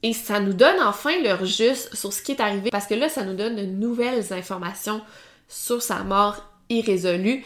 [0.04, 3.10] Et ça nous donne enfin leur juste sur ce qui est arrivé parce que là,
[3.10, 5.02] ça nous donne de nouvelles informations
[5.47, 7.43] sur sa mort irrésolue,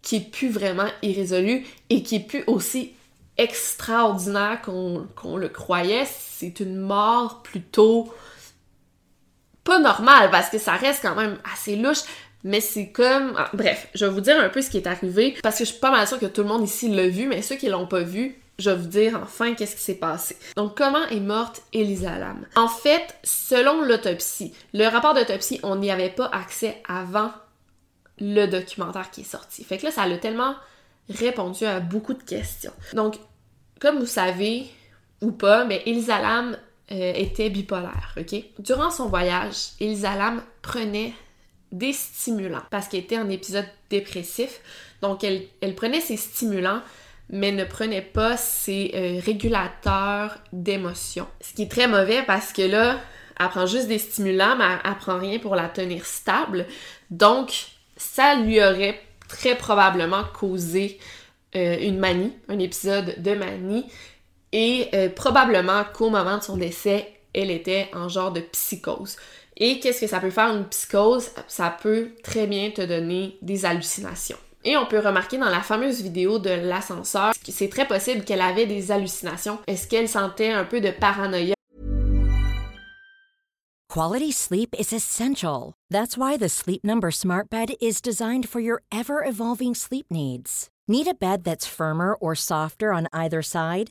[0.00, 2.92] qui est plus vraiment irrésolue et qui est plus aussi
[3.36, 6.06] extraordinaire qu'on le croyait.
[6.06, 8.12] C'est une mort plutôt
[9.64, 12.02] pas normale parce que ça reste quand même assez louche.
[12.42, 13.34] Mais c'est comme...
[13.36, 15.72] Ah, bref, je vais vous dire un peu ce qui est arrivé parce que je
[15.72, 17.86] suis pas mal sûre que tout le monde ici l'a vu, mais ceux qui l'ont
[17.86, 20.38] pas vu, je vais vous dire enfin qu'est-ce qui s'est passé.
[20.56, 22.46] Donc, comment est morte Elisa Lam?
[22.56, 27.30] En fait, selon l'autopsie, le rapport d'autopsie, on n'y avait pas accès avant
[28.18, 29.62] le documentaire qui est sorti.
[29.62, 30.54] Fait que là, ça a tellement
[31.10, 32.72] répondu à beaucoup de questions.
[32.94, 33.16] Donc,
[33.80, 34.66] comme vous savez,
[35.20, 36.56] ou pas, mais Elisa Lam
[36.92, 38.42] euh, était bipolaire, ok?
[38.58, 41.12] Durant son voyage, Elisa Lam prenait
[41.72, 44.60] des stimulants parce qu'elle était en épisode dépressif.
[45.02, 46.82] Donc, elle, elle prenait ses stimulants
[47.30, 51.26] mais ne prenait pas ses euh, régulateurs d'émotion.
[51.40, 52.98] Ce qui est très mauvais parce que là,
[53.38, 56.66] elle prend juste des stimulants, mais elle, prend rien pour la tenir stable.
[57.10, 60.98] Donc, ça lui aurait très probablement causé
[61.54, 63.86] euh, une manie, un épisode de manie,
[64.52, 69.16] et euh, probablement qu'au moment de son décès, elle était en genre de psychose.
[69.56, 71.30] Et qu'est-ce que ça peut faire une psychose?
[71.46, 74.38] Ça peut très bien te donner des hallucinations.
[74.64, 78.42] Et on peut remarquer dans la fameuse vidéo de l'ascenseur que c'est très possible qu'elle
[78.42, 79.58] avait des hallucinations.
[79.66, 81.54] Est-ce qu'elle sentait un peu de paranoïa?
[83.88, 85.74] Quality sleep is essential.
[85.90, 90.68] That's why the Sleep Number Smart Bed is designed for your ever-evolving sleep needs.
[90.86, 93.90] Need a bed that's firmer or softer on either side?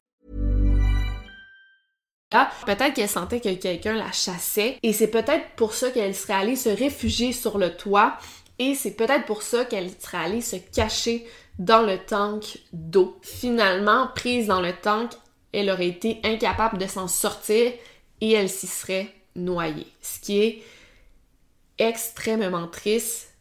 [2.65, 6.55] Peut-être qu'elle sentait que quelqu'un la chassait et c'est peut-être pour ça qu'elle serait allée
[6.55, 8.17] se réfugier sur le toit
[8.57, 11.25] Et c'est peut-être pour ça qu'elle serait allée se cacher
[11.59, 13.19] dans le tank d'eau.
[13.21, 15.11] Finalement, prise dans le tank,
[15.51, 17.73] elle aurait été incapable de s'en sortir
[18.21, 19.87] et elle s'y serait noyée.
[20.01, 20.63] Ce qui est
[21.77, 23.33] extrêmement triste,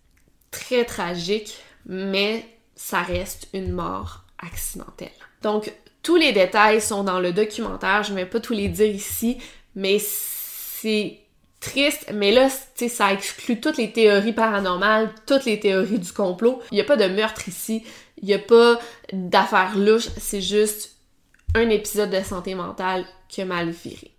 [0.50, 5.10] très tragique, mais ça reste une mort accidentelle.
[5.42, 8.94] Donc, tous les détails sont dans le documentaire, je ne vais pas tous les dire
[8.94, 9.38] ici,
[9.74, 11.18] mais c'est
[11.60, 16.60] triste, mais là, ça exclut toutes les théories paranormales, toutes les théories du complot.
[16.72, 17.84] Il n'y a pas de meurtre ici,
[18.22, 18.78] il n'y a pas
[19.12, 20.96] d'affaires louches, c'est juste
[21.54, 24.16] un épisode de santé mentale qui a mal viré.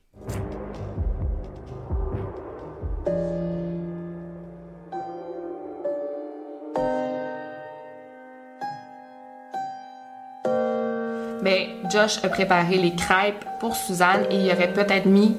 [11.42, 15.38] Mais Josh a préparé les crêpes pour Suzanne et il aurait peut-être mis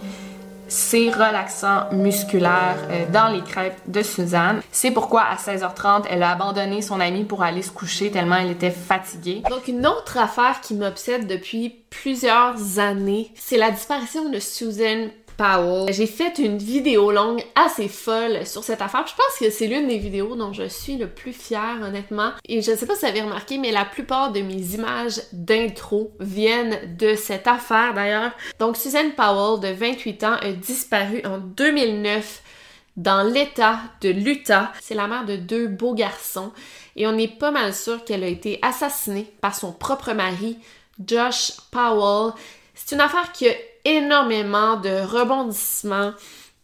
[0.73, 4.63] c'est relaxant musculaire euh, dans les crêpes de Suzanne.
[4.73, 8.51] C'est pourquoi à 16h30, elle a abandonné son amie pour aller se coucher tellement elle
[8.51, 9.43] était fatiguée.
[9.51, 15.09] Donc une autre affaire qui m'obsède depuis plusieurs années, c'est la disparition de Susan
[15.91, 19.07] j'ai fait une vidéo longue assez folle sur cette affaire.
[19.07, 22.33] Je pense que c'est l'une des vidéos dont je suis le plus fière, honnêtement.
[22.49, 25.21] Et je ne sais pas si vous avez remarqué, mais la plupart de mes images
[25.33, 28.33] d'intro viennent de cette affaire d'ailleurs.
[28.59, 32.43] Donc, Suzanne Powell, de 28 ans, a disparu en 2009
[32.97, 34.73] dans l'État de l'Utah.
[34.81, 36.53] C'est la mère de deux beaux garçons.
[36.97, 40.59] Et on est pas mal sûr qu'elle a été assassinée par son propre mari,
[41.05, 42.33] Josh Powell.
[42.75, 43.53] C'est une affaire qui a
[43.85, 46.13] énormément de rebondissements,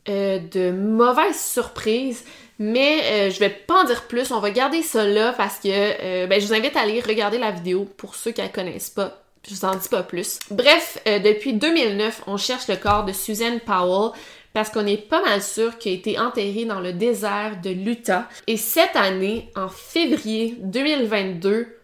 [0.09, 2.25] euh, de mauvaises surprises.
[2.59, 5.69] Mais euh, je vais pas en dire plus, on va garder ça là parce que
[5.69, 8.91] euh, ben, je vous invite à aller regarder la vidéo pour ceux qui la connaissent
[8.91, 9.23] pas.
[9.49, 10.41] Je vous en dis pas plus.
[10.51, 14.11] Bref, depuis 2009, on cherche le corps de Susan Powell,
[14.53, 18.29] parce qu'on est pas mal sûr qu'il a été enterré dans le désert de l'Utah.
[18.47, 21.78] Et cette année, en février 2022,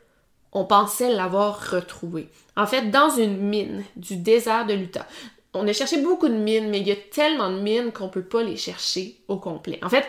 [0.55, 2.29] on pensait l'avoir retrouvé.
[2.57, 5.07] En fait, dans une mine du désert de l'Utah.
[5.53, 8.25] On a cherché beaucoup de mines, mais il y a tellement de mines qu'on peut
[8.25, 9.79] pas les chercher au complet.
[9.83, 10.05] En fait,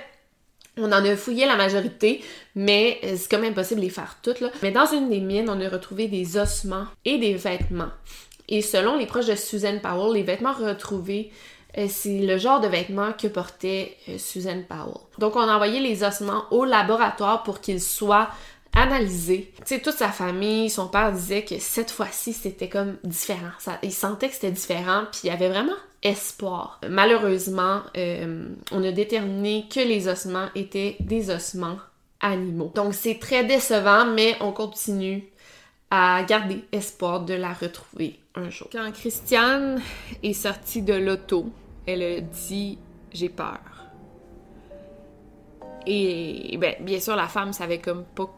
[0.78, 2.24] on en a fouillé la majorité,
[2.56, 4.40] mais euh, c'est quand même impossible de les faire toutes.
[4.40, 4.50] Là.
[4.62, 7.92] Mais dans une des mines, on a retrouvé des ossements et des vêtements.
[8.50, 11.32] Et selon les proches de Susan Powell, les vêtements retrouvés,
[11.78, 14.98] euh, c'est le genre de vêtements que portait euh, Susan Powell.
[15.20, 18.30] Donc on a envoyé les ossements au laboratoire pour qu'ils soient
[19.66, 23.52] sais, toute sa famille, son père disait que cette fois-ci, c'était comme différent.
[23.60, 26.80] Ça, il sentait que c'était différent, puis il y avait vraiment espoir.
[26.88, 31.78] Malheureusement, euh, on a déterminé que les ossements étaient des ossements
[32.20, 32.72] animaux.
[32.76, 35.24] Donc c'est très décevant, mais on continue
[35.90, 38.68] à garder espoir de la retrouver un jour.
[38.72, 39.82] Quand Christiane
[40.24, 41.50] est sortie de l'auto,
[41.88, 42.78] elle a dit
[43.12, 43.60] j'ai peur.
[45.88, 48.32] Et ben, bien sûr, la femme savait comme pas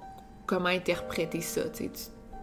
[0.48, 1.62] comment interpréter ça.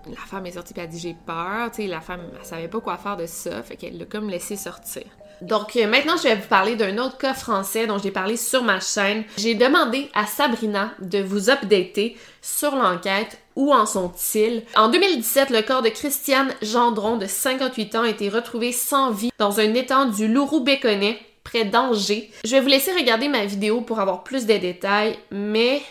[0.06, 1.70] la femme est sortie et a dit j'ai peur.
[1.76, 5.04] la femme, elle savait pas quoi faire de ça, fait qu'elle l'a comme laissé sortir.
[5.40, 8.62] Donc euh, maintenant, je vais vous parler d'un autre cas français dont j'ai parlé sur
[8.62, 9.24] ma chaîne.
[9.36, 13.38] J'ai demandé à Sabrina de vous updater sur l'enquête.
[13.56, 14.64] Où en sont-ils?
[14.76, 19.30] En 2017, le corps de Christiane Gendron, de 58 ans, a été retrouvé sans vie
[19.38, 22.30] dans un étang du Lourou-Béconnet, près d'Angers.
[22.44, 25.82] Je vais vous laisser regarder ma vidéo pour avoir plus de détails, mais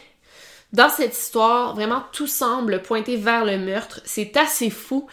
[0.73, 4.01] dans cette histoire, vraiment tout semble pointer vers le meurtre.
[4.05, 5.07] C'est assez fou.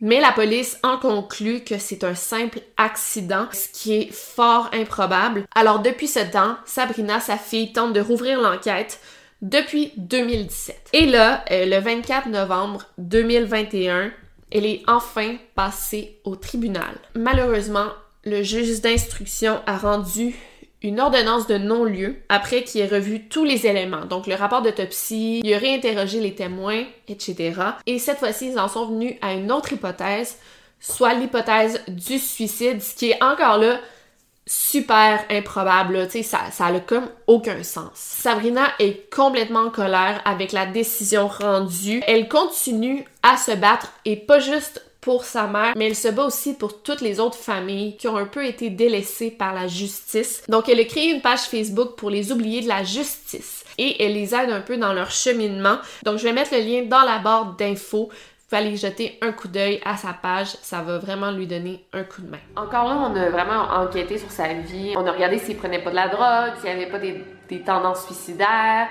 [0.00, 5.44] Mais la police en conclut que c'est un simple accident, ce qui est fort improbable.
[5.54, 9.00] Alors depuis ce temps, Sabrina, sa fille, tente de rouvrir l'enquête
[9.40, 10.90] depuis 2017.
[10.92, 14.10] Et là, euh, le 24 novembre 2021,
[14.50, 16.94] elle est enfin passée au tribunal.
[17.14, 17.88] Malheureusement,
[18.24, 20.34] le juge d'instruction a rendu
[20.84, 24.04] une ordonnance de non-lieu après qu'il ait revu tous les éléments.
[24.04, 27.54] Donc le rapport d'autopsie, il a réinterrogé les témoins, etc.
[27.86, 30.36] Et cette fois-ci, ils en sont venus à une autre hypothèse,
[30.78, 33.80] soit l'hypothèse du suicide, ce qui est encore là
[34.46, 37.92] super improbable, tu sais, ça, ça a comme aucun sens.
[37.94, 42.02] Sabrina est complètement en colère avec la décision rendue.
[42.06, 46.24] Elle continue à se battre et pas juste pour sa mère, mais elle se bat
[46.24, 50.42] aussi pour toutes les autres familles qui ont un peu été délaissées par la justice.
[50.48, 54.14] Donc elle a créé une page Facebook pour les oublier de la justice et elle
[54.14, 55.76] les aide un peu dans leur cheminement.
[56.04, 58.08] Donc je vais mettre le lien dans la barre d'infos.
[58.48, 62.04] Vous aller jeter un coup d'œil à sa page, ça va vraiment lui donner un
[62.04, 62.38] coup de main.
[62.56, 64.94] Encore là, on a vraiment enquêté sur sa vie.
[64.96, 68.88] On a regardé s'il prenait pas de la drogue, s'il avait pas des tendances suicidaires.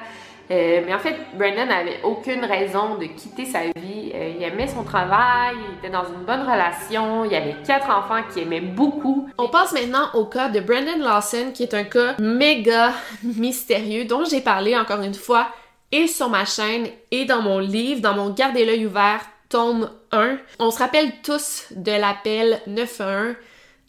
[0.51, 4.11] Euh, mais en fait, Brandon n'avait aucune raison de quitter sa vie.
[4.13, 8.21] Euh, il aimait son travail, il était dans une bonne relation, il avait quatre enfants
[8.31, 9.29] qu'il aimait beaucoup.
[9.37, 12.91] On passe maintenant au cas de Brandon Lawson, qui est un cas méga
[13.23, 15.47] mystérieux dont j'ai parlé encore une fois
[15.91, 20.37] et sur ma chaîne et dans mon livre, dans mon Gardez l'œil ouvert, tome 1.
[20.59, 23.35] On se rappelle tous de l'appel 911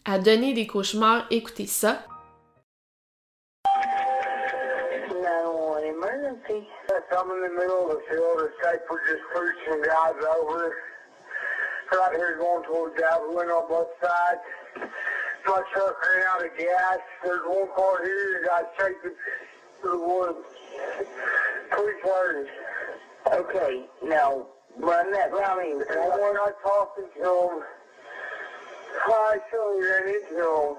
[0.05, 1.25] à donner des cauchemars.
[1.31, 2.05] Écoutez ça.
[7.17, 8.43] I'm in the middle of the field.
[8.43, 10.75] It's like we're just pushing guys over.
[11.91, 14.41] Right here going towards Javelin on both sides.
[15.45, 16.99] My truck ran out of gas.
[17.23, 19.15] There's one car here that got chasing
[19.79, 20.47] through the woods.
[21.71, 22.49] Police words.
[23.31, 24.47] Okay, now
[24.77, 25.71] run that me.
[25.71, 27.63] And when I talked to him,
[29.07, 30.75] I surely ran into him.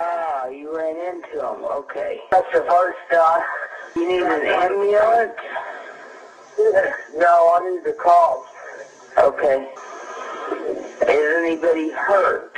[0.00, 1.64] Ah, you ran into him.
[1.64, 2.20] Okay.
[2.32, 3.42] That's the first time.
[3.96, 5.32] You need an ambulance?
[7.16, 8.48] No, I need the cops.
[9.18, 9.68] Okay.
[11.02, 12.50] Is anybody hurt?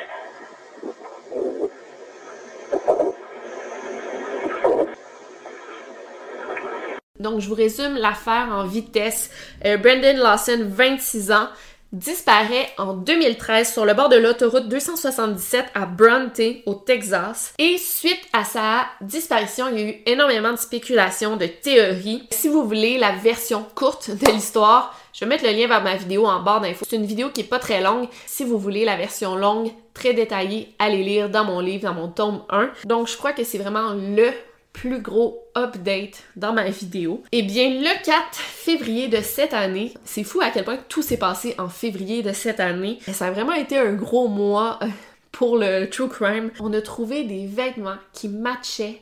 [7.19, 9.31] Donc, je vous résume l'affaire en vitesse.
[9.65, 11.49] Euh, Brandon Lawson, 26 ans,
[11.93, 17.55] disparaît en 2013 sur le bord de l'autoroute 277 à Bronte, au Texas.
[17.59, 22.27] Et suite à sa disparition, il y a eu énormément de spéculations, de théories.
[22.31, 25.97] Si vous voulez la version courte de l'histoire, je vais mettre le lien vers ma
[25.97, 26.85] vidéo en barre d'infos.
[26.89, 28.09] C'est une vidéo qui est pas très longue.
[28.27, 32.09] Si vous voulez la version longue, très détaillée, allez lire dans mon livre, dans mon
[32.09, 32.71] tome 1.
[32.85, 34.31] Donc je crois que c'est vraiment le
[34.77, 37.23] plus gros update dans ma vidéo.
[37.33, 41.17] Eh bien, le 4 février de cette année, c'est fou à quel point tout s'est
[41.17, 42.99] passé en février de cette année.
[43.11, 44.89] Ça a vraiment été un gros mois euh,
[45.33, 46.51] pour le true crime.
[46.61, 49.01] On a trouvé des vêtements qui matchaient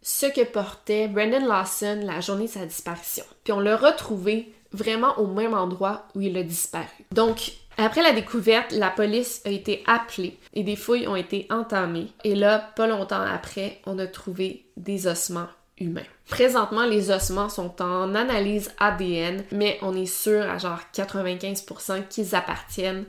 [0.00, 3.24] ce que portait Brandon Lawson la journée de sa disparition.
[3.44, 6.86] Puis on l'a retrouvé vraiment au même endroit où il a disparu.
[7.12, 12.08] Donc, Après la découverte, la police a été appelée et des fouilles ont été entamées.
[12.24, 15.48] Et là, pas longtemps après, on a trouvé des ossements
[15.78, 16.02] humains.
[16.28, 22.34] Présentement, les ossements sont en analyse ADN, mais on est sûr à genre 95% qu'ils
[22.34, 23.04] appartiennent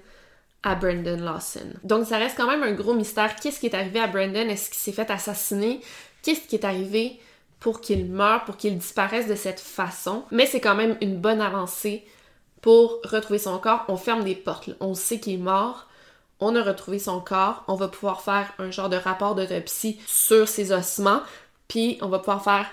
[0.63, 1.73] à Brandon Lawson.
[1.83, 3.35] Donc ça reste quand même un gros mystère.
[3.35, 4.49] Qu'est-ce qui est arrivé à Brandon?
[4.49, 5.81] Est-ce qu'il s'est fait assassiner?
[6.21, 7.19] Qu'est-ce qui est arrivé
[7.59, 10.23] pour qu'il meure, pour qu'il disparaisse de cette façon?
[10.31, 12.05] Mais c'est quand même une bonne avancée
[12.61, 13.85] pour retrouver son corps.
[13.87, 14.69] On ferme des portes.
[14.81, 15.87] On sait qu'il est mort.
[16.41, 17.63] On a retrouvé son corps.
[17.67, 21.21] On va pouvoir faire un genre de rapport d'autopsie sur ses ossements.
[21.69, 22.65] Puis on va pouvoir faire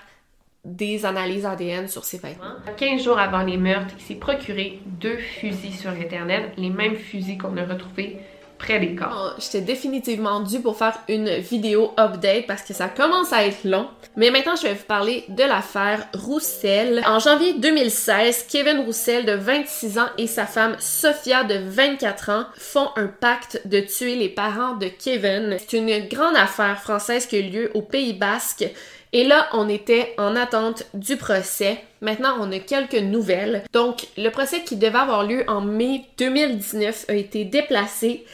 [0.65, 2.55] des analyses ADN sur ses vêtements.
[2.75, 7.37] 15 jours avant les meurtres, il s'est procuré deux fusils sur Internet, les mêmes fusils
[7.37, 8.17] qu'on a retrouvés
[8.57, 9.35] près des corps.
[9.39, 13.87] J'étais définitivement due pour faire une vidéo update parce que ça commence à être long.
[14.15, 17.03] Mais maintenant, je vais vous parler de l'affaire Roussel.
[17.05, 22.45] En janvier 2016, Kevin Roussel, de 26 ans, et sa femme Sophia, de 24 ans,
[22.55, 25.57] font un pacte de tuer les parents de Kevin.
[25.59, 28.65] C'est une grande affaire française qui a eu lieu au Pays Basque.
[29.13, 31.79] Et là, on était en attente du procès.
[32.01, 33.63] Maintenant, on a quelques nouvelles.
[33.71, 38.25] Donc, le procès qui devait avoir lieu en mai 2019 a été déplacé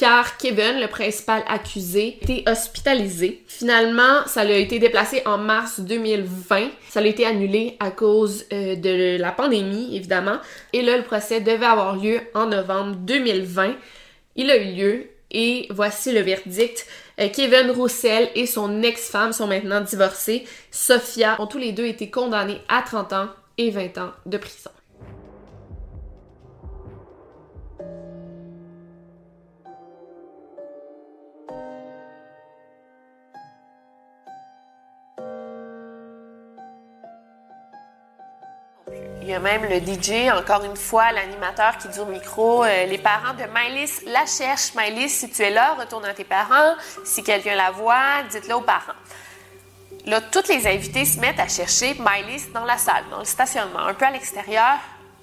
[0.00, 3.44] car Kevin, le principal accusé, était hospitalisé.
[3.46, 6.70] Finalement, ça a été déplacé en mars 2020.
[6.88, 10.38] Ça a été annulé à cause euh, de la pandémie, évidemment.
[10.72, 13.74] Et là, le procès devait avoir lieu en novembre 2020.
[14.36, 16.86] Il a eu lieu et voici le verdict.
[17.20, 20.46] Euh, Kevin Roussel et son ex-femme sont maintenant divorcés.
[20.70, 23.28] Sophia ont tous les deux été condamnés à 30 ans
[23.58, 24.70] et 20 ans de prison.
[39.30, 42.98] Y a même le DJ, encore une fois, l'animateur qui dit au micro, euh, les
[42.98, 44.74] parents de Mylis la cherchent.
[44.74, 46.74] Mylis, si tu es là, retourne à tes parents.
[47.04, 48.98] Si quelqu'un la voit, dites-le aux parents.
[50.06, 53.80] Là, toutes les invités se mettent à chercher Mylis dans la salle, dans le stationnement,
[53.80, 54.78] un peu à l'extérieur,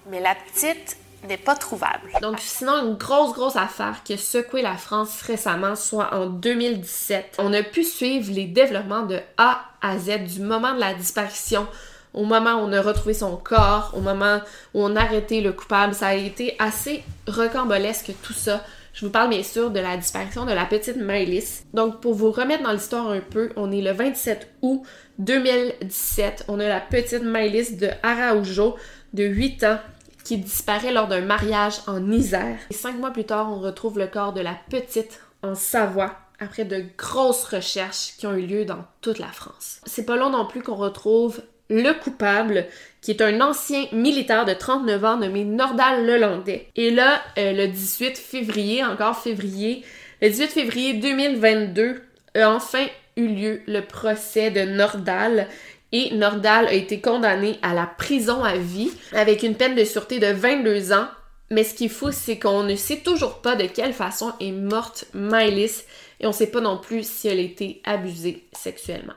[0.08, 0.98] mais la petite
[1.28, 2.12] n'est pas trouvable.
[2.22, 7.38] Donc, sinon, une grosse, grosse affaire qui a secoué la France récemment, soit en 2017.
[7.40, 11.68] On a pu suivre les développements de A à Z du moment de la disparition
[12.14, 14.40] au moment où on a retrouvé son corps, au moment
[14.74, 15.94] où on a arrêté le coupable.
[15.94, 18.64] Ça a été assez recambolesque tout ça.
[18.94, 21.66] Je vous parle bien sûr de la disparition de la petite Maëlys.
[21.74, 24.82] Donc pour vous remettre dans l'histoire un peu, on est le 27 août
[25.20, 26.46] 2017.
[26.48, 28.76] On a la petite Maëlys de Araujo
[29.14, 29.80] de 8 ans
[30.24, 32.58] qui disparaît lors d'un mariage en Isère.
[32.70, 36.66] Et cinq mois plus tard, on retrouve le corps de la petite en Savoie après
[36.66, 39.80] de grosses recherches qui ont eu lieu dans toute la France.
[39.86, 42.66] C'est pas long non plus qu'on retrouve le coupable,
[43.02, 46.68] qui est un ancien militaire de 39 ans nommé Nordal Lelandais.
[46.76, 49.84] Et là, euh, le 18 février, encore février,
[50.22, 52.02] le 18 février 2022,
[52.36, 55.48] a enfin eu lieu le procès de Nordal
[55.92, 60.20] et Nordal a été condamné à la prison à vie avec une peine de sûreté
[60.20, 61.08] de 22 ans.
[61.50, 64.52] Mais ce qui est fou, c'est qu'on ne sait toujours pas de quelle façon est
[64.52, 65.84] morte Mylis
[66.20, 69.14] et on ne sait pas non plus si elle a été abusée sexuellement.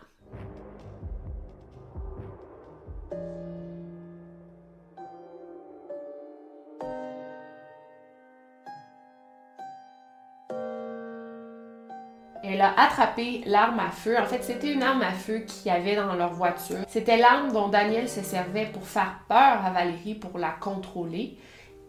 [12.53, 14.19] Elle a attrapé l'arme à feu.
[14.19, 16.79] En fait, c'était une arme à feu qu'il y avait dans leur voiture.
[16.89, 21.37] C'était l'arme dont Daniel se servait pour faire peur à Valérie, pour la contrôler.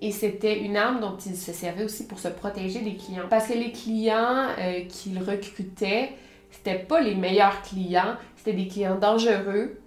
[0.01, 3.25] Et c'était une arme dont il se servait aussi pour se protéger des clients.
[3.29, 6.11] Parce que les clients euh, qu'il recrutait,
[6.51, 8.15] c'était pas les meilleurs clients.
[8.35, 9.79] C'était des clients dangereux,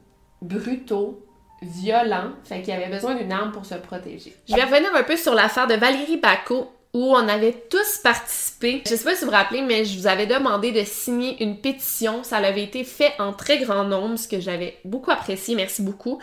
[0.43, 1.25] brutaux,
[1.63, 2.33] violents.
[2.45, 4.35] Fait qu'il avait besoin d'une arme pour se protéger.
[4.49, 8.83] Je vais revenir un peu sur l'affaire de Valérie Bacot où on avait tous participé.
[8.87, 11.59] Je sais pas si vous vous rappelez, mais je vous avais demandé de signer une
[11.61, 12.23] pétition.
[12.23, 15.57] Ça avait été fait en très grand nombre, ce que j'avais beaucoup apprécié.
[15.57, 16.21] Merci beaucoup.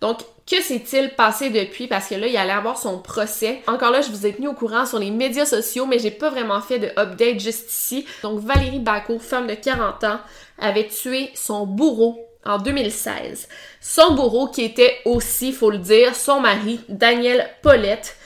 [0.00, 1.86] Donc, que s'est-il passé depuis?
[1.86, 3.62] Parce que là, il allait avoir son procès.
[3.66, 6.30] Encore là, je vous ai tenu au courant sur les médias sociaux, mais j'ai pas
[6.30, 8.06] vraiment fait de update juste ici.
[8.22, 10.20] Donc, Valérie Bacot, femme de 40 ans,
[10.58, 13.48] avait tué son bourreau en 2016.
[13.80, 18.16] Son bourreau qui était aussi, faut le dire, son mari, Daniel Paulette,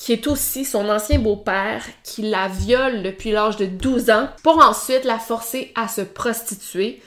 [0.00, 4.56] qui est aussi son ancien beau-père, qui la viole depuis l'âge de 12 ans, pour
[4.58, 7.02] ensuite la forcer à se prostituer.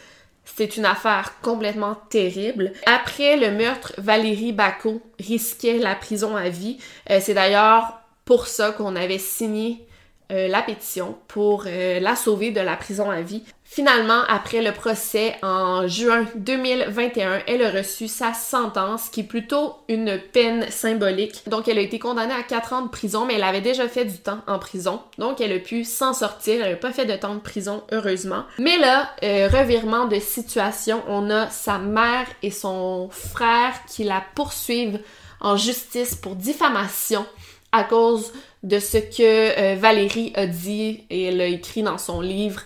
[0.45, 2.71] C'est une affaire complètement terrible.
[2.85, 6.77] Après le meurtre, Valérie Bacot risquait la prison à vie.
[7.09, 9.87] Euh, c'est d'ailleurs pour ça qu'on avait signé
[10.31, 13.43] euh, la pétition pour euh, la sauver de la prison à vie.
[13.73, 19.73] Finalement, après le procès en juin 2021, elle a reçu sa sentence qui est plutôt
[19.89, 21.41] une peine symbolique.
[21.47, 24.05] Donc elle a été condamnée à 4 ans de prison, mais elle avait déjà fait
[24.05, 25.01] du temps en prison.
[25.17, 28.43] Donc elle a pu s'en sortir, elle n'a pas fait de temps de prison, heureusement.
[28.59, 34.23] Mais là, euh, revirement de situation, on a sa mère et son frère qui la
[34.35, 34.99] poursuivent
[35.39, 37.25] en justice pour diffamation
[37.71, 42.21] à cause de ce que euh, Valérie a dit et elle a écrit dans son
[42.21, 42.61] livre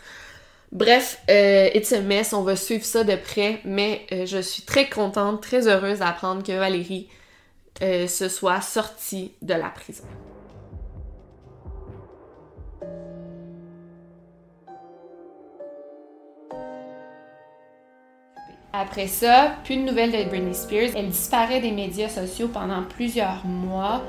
[0.72, 4.63] Bref, euh, It's a mess, on va suivre ça de près, mais euh, je suis
[4.63, 7.07] très contente, très heureuse d'apprendre que Valérie
[7.82, 10.03] euh, se soit sortie de la prison.
[18.74, 20.91] Après ça, plus de nouvelles de Britney Spears.
[20.95, 24.03] Elle disparaît des médias sociaux pendant plusieurs mois.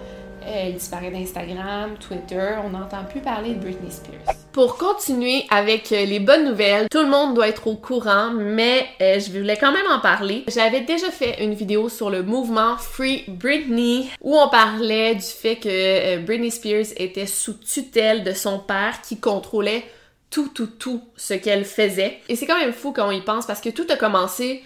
[0.50, 2.54] Elle disparaît d'Instagram, Twitter.
[2.64, 4.34] On n'entend plus parler de Britney Spears.
[4.52, 8.86] Pour continuer avec euh, les bonnes nouvelles, tout le monde doit être au courant, mais
[9.00, 10.44] euh, je voulais quand même en parler.
[10.48, 15.56] J'avais déjà fait une vidéo sur le mouvement Free Britney où on parlait du fait
[15.56, 19.84] que euh, Britney Spears était sous tutelle de son père qui contrôlait
[20.30, 22.18] tout, tout, tout ce qu'elle faisait.
[22.28, 24.62] Et c'est quand même fou quand on y pense parce que tout a commencé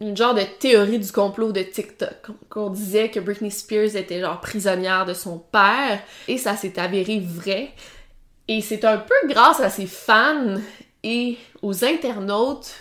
[0.00, 2.28] une genre de théorie du complot de TikTok.
[2.48, 7.20] Qu'on disait que Britney Spears était genre prisonnière de son père et ça s'est avéré
[7.20, 7.72] vrai.
[8.48, 10.56] Et c'est un peu grâce à ses fans
[11.02, 12.74] et aux internautes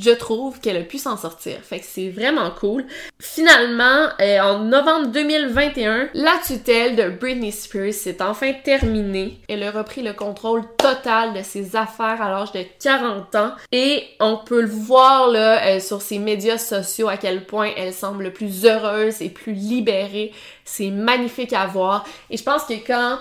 [0.00, 1.58] je trouve qu'elle a pu s'en sortir.
[1.62, 2.84] Fait que c'est vraiment cool.
[3.18, 9.40] Finalement, euh, en novembre 2021, la tutelle de Britney Spears s'est enfin terminée.
[9.48, 13.52] Elle a repris le contrôle total de ses affaires à l'âge de 40 ans.
[13.72, 17.92] Et on peut le voir là euh, sur ses médias sociaux à quel point elle
[17.92, 20.32] semble plus heureuse et plus libérée.
[20.64, 22.04] C'est magnifique à voir.
[22.30, 23.18] Et je pense que quand,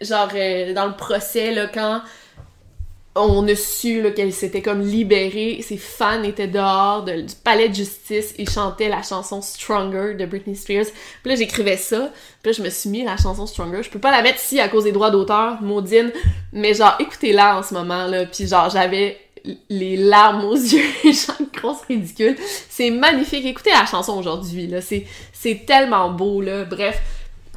[0.00, 2.02] genre, euh, dans le procès, là, quand
[3.16, 8.34] on a su qu'elle s'était comme libérée, ses fans étaient dehors du palais de justice
[8.38, 10.86] et chantaient la chanson Stronger de Britney Spears.
[11.22, 13.82] Puis là j'écrivais ça, puis là je me suis mis la chanson Stronger.
[13.82, 16.12] Je peux pas la mettre ici à cause des droits d'auteur, maudine,
[16.52, 19.18] mais genre écoutez-la en ce moment là, puis genre j'avais
[19.68, 22.36] les larmes aux yeux, genre grosse ridicule.
[22.68, 23.44] C'est magnifique.
[23.44, 26.64] Écoutez la chanson aujourd'hui là, c'est tellement beau là.
[26.64, 27.00] Bref,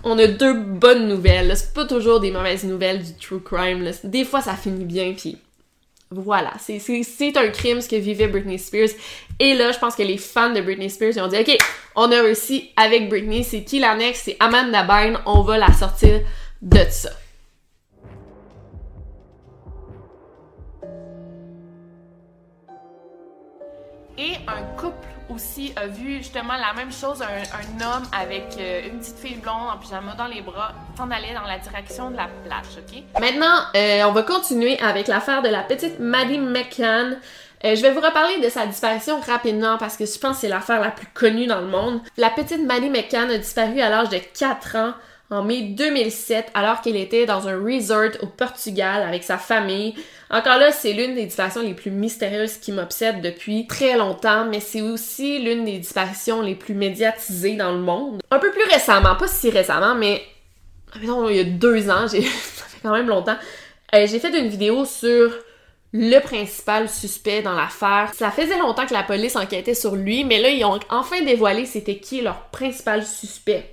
[0.04, 1.56] on a deux bonnes nouvelles.
[1.56, 3.90] C'est pas toujours des mauvaises nouvelles du true crime.
[4.04, 5.38] Des fois, ça finit bien, puis
[6.22, 6.54] voilà.
[6.60, 8.90] C'est un crime ce que vivait Britney Spears.
[9.40, 11.58] Et là, je pense que les fans de Britney Spears, ont dit, OK,
[11.96, 13.44] on a réussi avec Britney.
[13.44, 14.24] C'est qui la next?
[14.26, 15.20] C'est Amanda Bynes.
[15.26, 16.22] On va la sortir
[16.62, 17.10] de ça.
[24.18, 25.13] Et un couple
[25.76, 29.78] a vu justement la même chose, un, homme avec euh, une petite fille blonde en
[29.78, 33.04] pyjama dans les bras s'en allait dans la direction de la plage, ok?
[33.20, 37.18] Maintenant, euh, on va continuer avec l'affaire de la petite Maddie McCann.
[37.66, 40.50] Euh, je vais vous reparler de sa disparition rapidement parce que je pense que c'est
[40.50, 42.02] l'affaire la plus connue dans le monde.
[42.18, 44.94] La petite Maddie McCann a disparu à l'âge de 4 ans
[45.34, 49.96] en mai 2007 alors qu'elle était dans un resort au Portugal avec sa famille.
[50.30, 54.60] Encore là, c'est l'une des disparitions les plus mystérieuses qui m'obsède depuis très longtemps, mais
[54.60, 58.22] c'est aussi l'une des disparitions les plus médiatisées dans le monde.
[58.32, 60.24] Un peu plus récemment, pas si récemment, mais
[61.02, 62.22] il y a deux ans, j'ai...
[62.22, 63.38] ça fait quand même longtemps,
[63.96, 65.32] euh, j'ai fait une vidéo sur
[65.96, 68.12] le principal suspect dans l'affaire.
[68.16, 71.68] Ça faisait longtemps que la police enquêtait sur lui, mais là, ils ont enfin dévoilé
[71.68, 73.73] c'était qui leur principal suspect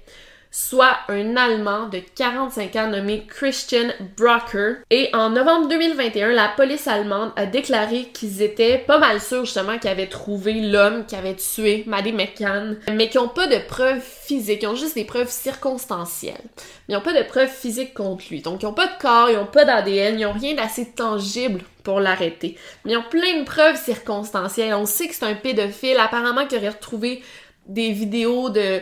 [0.50, 4.76] soit un Allemand de 45 ans nommé Christian Brocker.
[4.90, 9.78] Et en novembre 2021, la police allemande a déclaré qu'ils étaient pas mal sûrs justement
[9.78, 14.02] qu'ils avaient trouvé l'homme qui avait tué Maddie McCann, mais qu'ils n'ont pas de preuves
[14.02, 16.40] physiques, ils ont juste des preuves circonstancielles.
[16.88, 18.42] Ils n'ont pas de preuves physiques contre lui.
[18.42, 21.62] Donc ils n'ont pas de corps, ils n'ont pas d'ADN, ils n'ont rien d'assez tangible
[21.84, 22.56] pour l'arrêter.
[22.84, 24.74] Mais ils ont plein de preuves circonstancielles.
[24.74, 27.22] On sait que c'est un pédophile, apparemment qu'il aurait retrouvé
[27.70, 28.80] des vidéos de,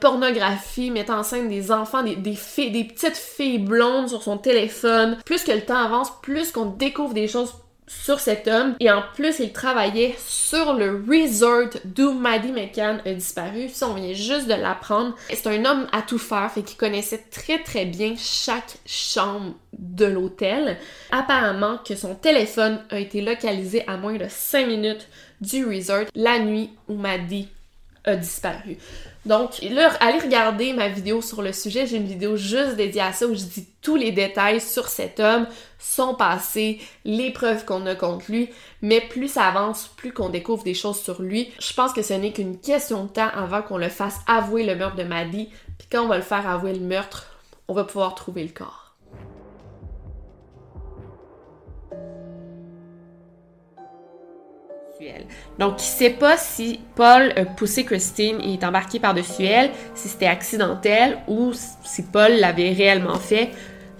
[0.00, 5.18] pornographie mettant en scène des enfants, des, filles, des petites filles blondes sur son téléphone.
[5.24, 7.54] Plus que le temps avance, plus qu'on découvre des choses
[7.86, 8.76] sur cet homme.
[8.78, 13.68] Et en plus, il travaillait sur le resort d'où Maddie McCann a disparu.
[13.68, 15.16] Ça, on vient juste de l'apprendre.
[15.28, 20.06] C'est un homme à tout faire, fait qu'il connaissait très très bien chaque chambre de
[20.06, 20.78] l'hôtel.
[21.10, 25.08] Apparemment que son téléphone a été localisé à moins de 5 minutes
[25.40, 27.48] du resort la nuit où Maddie
[28.04, 28.78] a disparu.
[29.26, 31.86] Donc allez regarder ma vidéo sur le sujet.
[31.86, 35.20] J'ai une vidéo juste dédiée à ça où je dis tous les détails sur cet
[35.20, 35.46] homme,
[35.78, 38.48] son passé, les preuves qu'on a contre lui.
[38.80, 41.52] Mais plus ça avance, plus qu'on découvre des choses sur lui.
[41.60, 44.74] Je pense que ce n'est qu'une question de temps avant qu'on le fasse avouer le
[44.74, 45.50] meurtre de Maddie.
[45.78, 47.26] Puis quand on va le faire avouer le meurtre,
[47.68, 48.79] on va pouvoir trouver le corps.
[55.58, 60.08] Donc, il sait pas si Paul a poussé Christine et est embarqué par-dessus elle, si
[60.08, 61.52] c'était accidentel ou
[61.84, 63.50] si Paul l'avait réellement fait.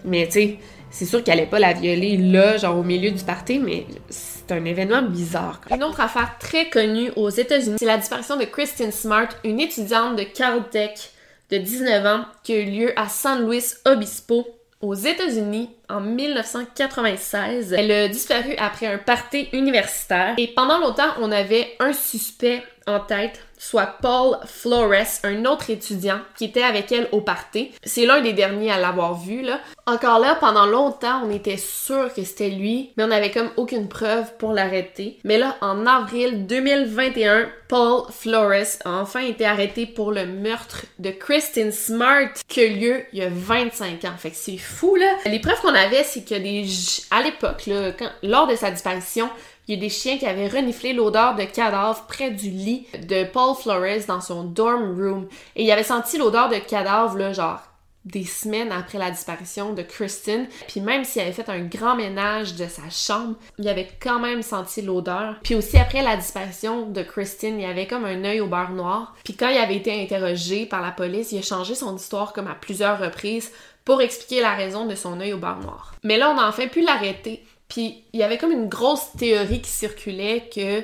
[0.04, 0.58] Mais tu sais,
[0.90, 4.50] c'est sûr qu'elle allait pas la violer là, genre au milieu du party, mais c'est
[4.52, 5.60] un événement bizarre.
[5.70, 10.16] Une autre affaire très connue aux États-Unis, c'est la disparition de Christine Smart, une étudiante
[10.16, 11.10] de Caltech
[11.50, 14.46] de 19 ans qui a eu lieu à San Luis Obispo
[14.80, 17.72] aux États-Unis en 1996.
[17.72, 23.00] Elle a disparu après un party universitaire et pendant longtemps, on avait un suspect en
[23.00, 27.70] tête, soit Paul Flores, un autre étudiant qui était avec elle au party.
[27.84, 29.60] C'est l'un des derniers à l'avoir vu là.
[29.86, 33.88] Encore là, pendant longtemps, on était sûr que c'était lui, mais on avait comme aucune
[33.88, 35.18] preuve pour l'arrêter.
[35.24, 41.10] Mais là, en avril 2021, Paul Flores a enfin été arrêté pour le meurtre de
[41.10, 44.16] Kristen Smart qui a eu lieu il y a 25 ans.
[44.18, 45.16] Fait que c'est fou là.
[45.26, 46.66] Les preuves qu'on avait, c'est que des
[47.10, 47.92] à l'époque là,
[48.22, 49.28] lors de sa disparition,
[49.68, 53.24] il y a des chiens qui avaient reniflé l'odeur de cadavre près du lit de
[53.24, 55.28] Paul Flores dans son dorm room.
[55.56, 57.60] Et il avait senti l'odeur de cadavre, là, genre
[58.04, 60.46] des semaines après la disparition de Kristen.
[60.68, 64.42] Puis même s'il avait fait un grand ménage de sa chambre, il avait quand même
[64.42, 65.36] senti l'odeur.
[65.42, 69.14] Puis aussi après la disparition de Kristen, il avait comme un œil au beurre noir.
[69.24, 72.48] Puis quand il avait été interrogé par la police, il a changé son histoire comme
[72.48, 73.52] à plusieurs reprises
[73.84, 75.94] pour expliquer la raison de son œil au beurre noir.
[76.02, 79.62] Mais là, on a enfin pu l'arrêter puis il y avait comme une grosse théorie
[79.62, 80.82] qui circulait que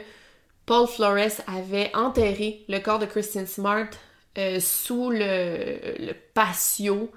[0.64, 3.88] Paul Flores avait enterré le corps de Kristen Smart
[4.38, 7.10] euh, sous le, patio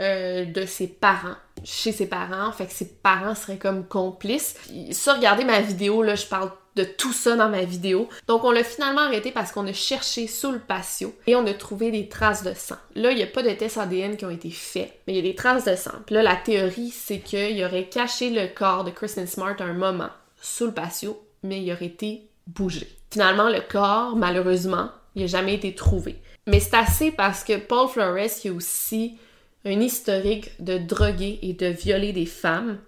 [0.00, 2.50] euh, de ses parents, chez ses parents.
[2.52, 4.56] Fait que ses parents seraient comme complices.
[4.92, 8.08] Ça, regardez ma vidéo, là, je parle de tout ça dans ma vidéo.
[8.28, 11.54] Donc on l'a finalement arrêté parce qu'on a cherché sous le patio et on a
[11.54, 12.76] trouvé des traces de sang.
[12.94, 15.18] Là, il n'y a pas de tests ADN qui ont été faits, mais il y
[15.18, 15.92] a des traces de sang.
[16.06, 20.10] Puis là, la théorie, c'est qu'il aurait caché le corps de Kristen Smart un moment
[20.40, 22.88] sous le patio, mais il aurait été bougé.
[23.10, 26.16] Finalement, le corps, malheureusement, il n'a jamais été trouvé.
[26.46, 29.18] Mais c'est assez parce que Paul Flores, qui a aussi
[29.64, 32.78] un historique de droguer et de violer des femmes.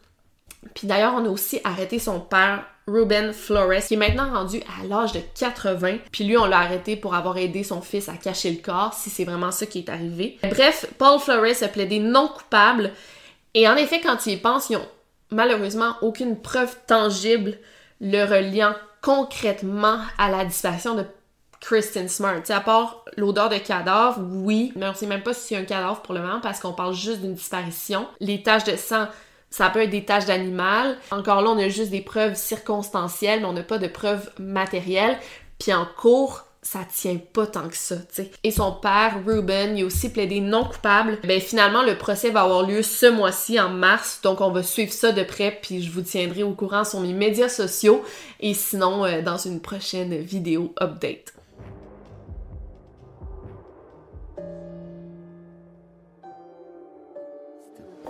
[0.74, 4.87] Puis d'ailleurs, on a aussi arrêté son père Ruben Flores, qui est maintenant rendu à
[4.87, 5.99] l'âge de 80.
[6.12, 9.11] Puis lui, on l'a arrêté pour avoir aidé son fils à cacher le corps, si
[9.11, 10.39] c'est vraiment ça qui est arrivé.
[10.43, 12.93] Bref, Paul Flores a plaidé non coupable.
[13.55, 14.89] Et en effet, quand ils y pensent, ils ont
[15.30, 17.59] malheureusement aucune preuve tangible
[18.01, 21.05] le reliant concrètement à la disparition de
[21.61, 22.43] Kristen Smart.
[22.43, 25.64] T'sais, à part l'odeur de cadavre, oui, mais on sait même pas si c'est un
[25.64, 28.07] cadavre pour le moment parce qu'on parle juste d'une disparition.
[28.20, 29.07] Les taches de sang
[29.55, 30.97] ça peut être des tâches d'animal.
[31.13, 35.17] Encore là, on a juste des preuves circonstancielles, mais on n'a pas de preuves matérielles.
[35.61, 38.31] Puis en cours, ça tient pas tant que ça, tu sais.
[38.43, 41.21] Et son père, Ruben, il a aussi plaidé non coupable.
[41.23, 44.93] Ben finalement, le procès va avoir lieu ce mois-ci, en mars, donc on va suivre
[44.93, 48.03] ça de près, puis je vous tiendrai au courant sur mes médias sociaux,
[48.41, 51.34] et sinon euh, dans une prochaine vidéo update.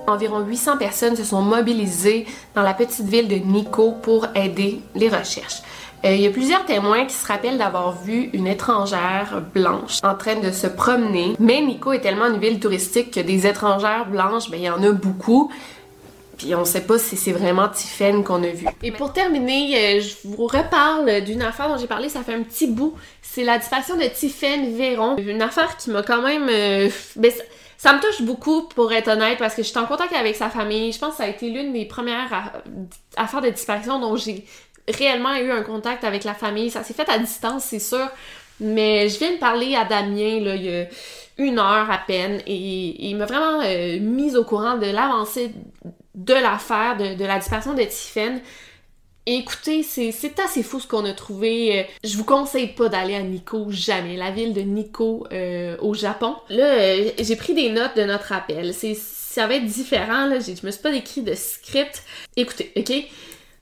[0.07, 5.09] Environ 800 personnes se sont mobilisées dans la petite ville de Nico pour aider les
[5.09, 5.63] recherches.
[6.05, 10.15] Euh, il y a plusieurs témoins qui se rappellent d'avoir vu une étrangère blanche en
[10.15, 11.35] train de se promener.
[11.39, 14.83] Mais Nico est tellement une ville touristique que des étrangères blanches, ben, il y en
[14.83, 15.51] a beaucoup.
[16.37, 18.67] Puis on sait pas si c'est vraiment Tiffen qu'on a vu.
[18.83, 22.43] Et pour terminer, euh, je vous reparle d'une affaire dont j'ai parlé, ça fait un
[22.43, 22.95] petit bout.
[23.23, 25.17] C'est la disparition de Tiffen Véron.
[25.17, 26.49] Une affaire qui m'a quand même...
[26.51, 27.33] Euh, ben,
[27.83, 30.93] me touche beaucoup, pour être honnête, parce que je suis en contact avec sa famille.
[30.93, 32.53] Je pense que ça a été l'une des premières
[33.17, 34.45] affaires de disparition dont j'ai
[34.89, 36.71] réellement eu un contact avec la famille.
[36.71, 38.09] Ça s'est fait à distance, c'est sûr.
[38.61, 40.87] Mais je viens de parler à Damien, là, il y a
[41.39, 45.53] une heure à peine, et, il m'a vraiment euh, mise au courant de l'avancée
[46.15, 48.41] de l'affaire, de, de, la disparition de Tiffen.
[49.27, 51.81] Écoutez, c'est assez fou ce qu'on a trouvé.
[51.81, 54.17] Euh, je vous conseille pas d'aller à Nikko, jamais.
[54.17, 56.37] La ville de Nikko euh, au Japon.
[56.51, 58.75] Là, euh, j'ai pris des notes de notre appel.
[58.75, 60.41] Ça va être différent, là.
[60.41, 62.03] Je me suis pas écrit de script.
[62.37, 62.93] Écoutez, ok?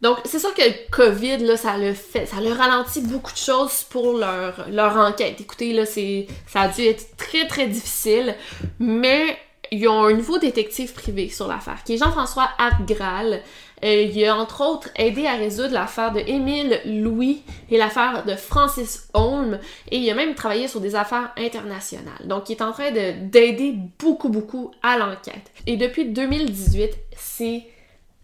[0.01, 3.39] Donc, c'est sûr que le COVID, là, ça le fait, ça le ralentit beaucoup de
[3.39, 5.41] choses pour leur, leur enquête.
[5.41, 8.35] Écoutez, là, c'est, ça a dû être très, très difficile,
[8.81, 9.39] mais
[9.71, 13.43] ils ont un nouveau détective privé sur l'affaire, qui est Jean-François Abgral.
[13.85, 18.37] Euh, il a entre autres aidé à résoudre l'affaire de Émile Louis et l'affaire de
[18.37, 19.59] Francis Holm
[19.91, 22.23] et il a même travaillé sur des affaires internationales.
[22.25, 25.51] Donc il est en train d'aider beaucoup beaucoup à l'enquête.
[25.67, 27.65] Et depuis 2018, c'est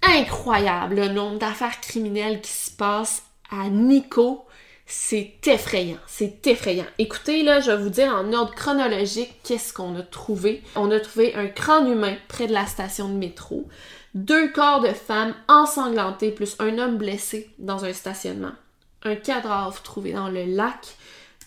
[0.02, 4.44] incroyable le nombre d'affaires criminelles qui se passent à Nico.
[4.90, 6.86] C'est effrayant, c'est effrayant.
[6.98, 10.62] Écoutez, là, je vais vous dire en ordre chronologique qu'est-ce qu'on a trouvé.
[10.76, 13.68] On a trouvé un crâne humain près de la station de métro
[14.24, 18.52] deux corps de femmes ensanglantées plus un homme blessé dans un stationnement.
[19.04, 20.96] un cadavre trouvé dans le lac,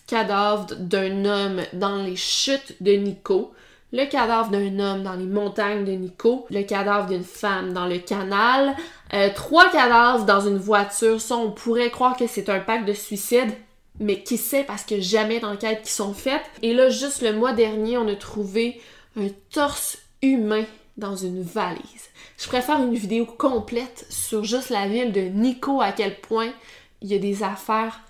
[0.06, 3.52] cadavre d'un homme dans les chutes de Nico,
[3.92, 7.98] le cadavre d'un homme dans les montagnes de Nico, le cadavre d'une femme dans le
[7.98, 8.74] canal,
[9.12, 11.20] euh, trois cadavres dans une voiture.
[11.20, 13.52] Ça, on pourrait croire que c'est un pacte de suicide,
[14.00, 16.44] mais qui sait parce que jamais d'enquêtes qui sont faites.
[16.62, 18.80] Et là, juste le mois dernier, on a trouvé
[19.16, 20.64] un torse humain
[20.96, 22.10] dans une valise.
[22.38, 26.52] Je préfère une vidéo complète sur juste la ville de Nico, à quel point
[27.00, 28.00] il y a des affaires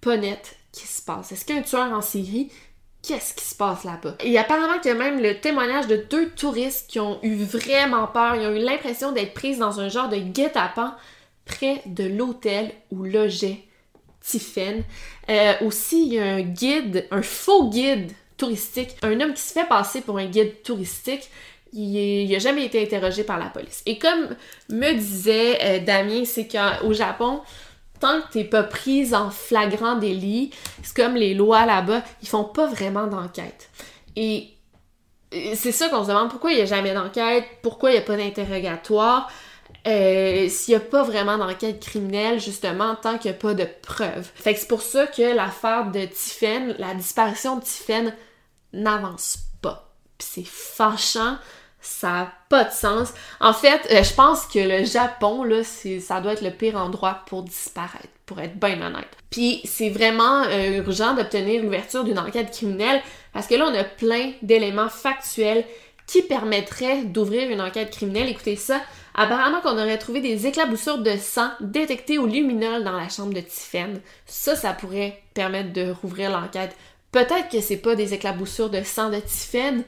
[0.00, 1.32] pas nettes qui se passent.
[1.32, 2.50] Est-ce qu'un tueur en série
[3.02, 4.16] qu'est-ce qui se passe là-bas?
[4.20, 8.06] Et apparemment qu'il y a même le témoignage de deux touristes qui ont eu vraiment
[8.06, 10.94] peur, ils ont eu l'impression d'être prises dans un genre de guet-apens
[11.44, 13.64] près de l'hôtel où logeait
[14.20, 14.84] Tiffen.
[15.30, 19.52] Euh, aussi, il y a un guide, un faux guide touristique, un homme qui se
[19.52, 21.30] fait passer pour un guide touristique.
[21.72, 23.82] Il n'a jamais été interrogé par la police.
[23.86, 24.36] Et comme
[24.70, 27.40] me disait euh, Damien, c'est qu'au Japon,
[28.00, 30.50] tant que t'es pas prise en flagrant délit,
[30.82, 33.68] c'est comme les lois là-bas, ils font pas vraiment d'enquête.
[34.16, 34.48] Et
[35.30, 38.02] c'est ça qu'on se demande pourquoi il n'y a jamais d'enquête, pourquoi il n'y a
[38.02, 39.30] pas d'interrogatoire,
[39.86, 43.66] euh, s'il n'y a pas vraiment d'enquête criminelle, justement, tant qu'il n'y a pas de
[43.82, 44.30] preuves.
[44.42, 48.14] C'est pour ça que l'affaire de Tiffen, la disparition de Tiffen,
[48.72, 49.92] n'avance pas.
[50.18, 51.36] Puis c'est fâchant
[51.80, 53.12] ça n'a pas de sens.
[53.40, 57.22] En fait, euh, je pense que le Japon, là, ça doit être le pire endroit
[57.26, 59.08] pour disparaître, pour être bien honnête.
[59.30, 63.02] Puis c'est vraiment euh, urgent d'obtenir l'ouverture d'une enquête criminelle
[63.32, 65.64] parce que là, on a plein d'éléments factuels
[66.06, 68.28] qui permettraient d'ouvrir une enquête criminelle.
[68.28, 68.80] Écoutez ça.
[69.14, 73.40] Apparemment qu'on aurait trouvé des éclaboussures de sang détectées au luminol dans la chambre de
[73.40, 74.00] Tiffen.
[74.26, 76.74] Ça, ça pourrait permettre de rouvrir l'enquête.
[77.12, 79.82] Peut-être que c'est pas des éclaboussures de sang de Tiffen,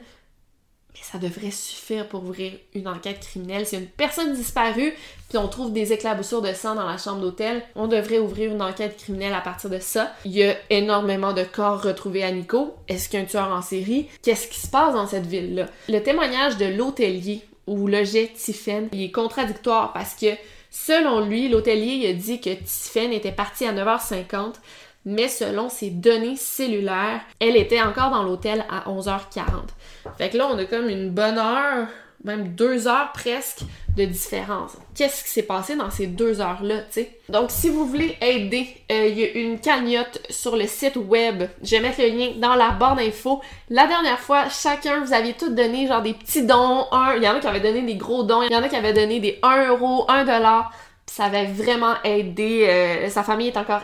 [0.93, 3.65] mais ça devrait suffire pour ouvrir une enquête criminelle.
[3.65, 4.93] C'est une personne disparue,
[5.29, 8.61] puis on trouve des éclaboussures de sang dans la chambre d'hôtel, on devrait ouvrir une
[8.61, 10.13] enquête criminelle à partir de ça.
[10.25, 12.75] Il y a énormément de corps retrouvés à Nico.
[12.87, 14.07] Est-ce qu'un tueur en série?
[14.21, 15.67] Qu'est-ce qui se passe dans cette ville-là?
[15.87, 20.27] Le témoignage de l'hôtelier où logeait Tiffen, il est contradictoire parce que
[20.69, 24.55] selon lui, l'hôtelier a dit que Tiffen était parti à 9h50
[25.05, 29.45] mais selon ses données cellulaires, elle était encore dans l'hôtel à 11h40.
[30.17, 31.87] Fait que là, on a comme une bonne heure,
[32.23, 33.61] même deux heures presque
[33.97, 34.77] de différence.
[34.95, 37.19] Qu'est-ce qui s'est passé dans ces deux heures-là, tu sais?
[37.29, 41.43] Donc, si vous voulez aider, euh, il y a une cagnotte sur le site web.
[41.63, 43.41] Je vais mettre le lien dans la barre d'infos.
[43.69, 46.85] La dernière fois, chacun, vous aviez tous donné genre des petits dons.
[47.17, 48.43] Il y en a qui avaient donné des gros dons.
[48.43, 50.71] Il y en a qui avaient donné des 1 euro, 1 dollar.
[51.07, 52.67] Ça avait vraiment aidé.
[52.69, 53.81] Euh, sa famille est encore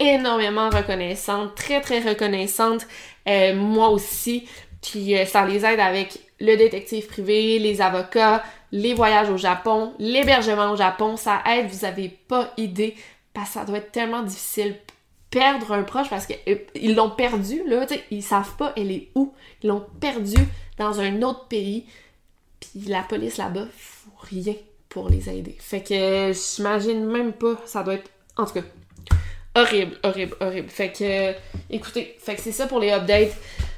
[0.00, 2.86] énormément reconnaissante, très très reconnaissante,
[3.28, 4.48] euh, moi aussi.
[4.82, 8.42] Puis euh, ça les aide avec le détective privé, les avocats,
[8.72, 12.96] les voyages au Japon, l'hébergement au Japon, ça aide, vous avez pas idée,
[13.34, 14.74] parce que ça doit être tellement difficile
[15.30, 18.90] perdre un proche parce qu'ils euh, l'ont perdu, là, tu sais, ils savent pas elle
[18.90, 19.32] est où.
[19.62, 20.38] Ils l'ont perdu
[20.78, 21.86] dans un autre pays,
[22.58, 24.54] puis la police là-bas faut rien
[24.88, 25.56] pour les aider.
[25.58, 28.10] Fait que j'imagine même pas, ça doit être...
[28.36, 28.62] En tout cas,
[29.54, 30.68] horrible, horrible, horrible.
[30.68, 31.34] Fait que,
[31.74, 33.32] écoutez, fait que c'est ça pour les updates.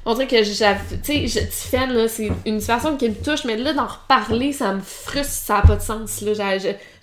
[0.05, 3.55] On dirait que j'avais, tu sais, Tiffen, là, c'est une façon qui me touche, mais
[3.55, 6.33] là, d'en reparler, ça me frustre, ça n'a pas de sens, là.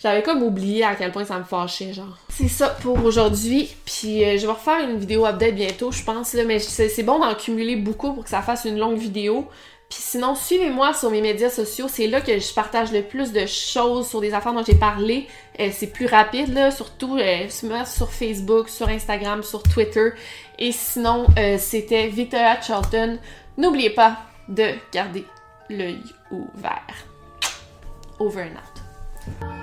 [0.02, 2.18] J'avais comme oublié à quel point ça me fâchait, genre.
[2.28, 6.34] C'est ça pour aujourd'hui, puis euh, je vais refaire une vidéo update bientôt, je pense,
[6.34, 9.48] là, mais c'est bon d'en cumuler beaucoup pour que ça fasse une longue vidéo.
[9.90, 11.86] Puis sinon, suivez-moi sur mes médias sociaux.
[11.88, 15.26] C'est là que je partage le plus de choses sur des affaires dont j'ai parlé.
[15.60, 16.70] Euh, c'est plus rapide, là.
[16.70, 17.48] Surtout euh,
[17.84, 20.10] sur Facebook, sur Instagram, sur Twitter.
[20.58, 23.18] Et sinon, euh, c'était Victoria Charlton.
[23.58, 25.24] N'oubliez pas de garder
[25.68, 27.06] l'œil ouvert.
[28.18, 29.59] Over and out.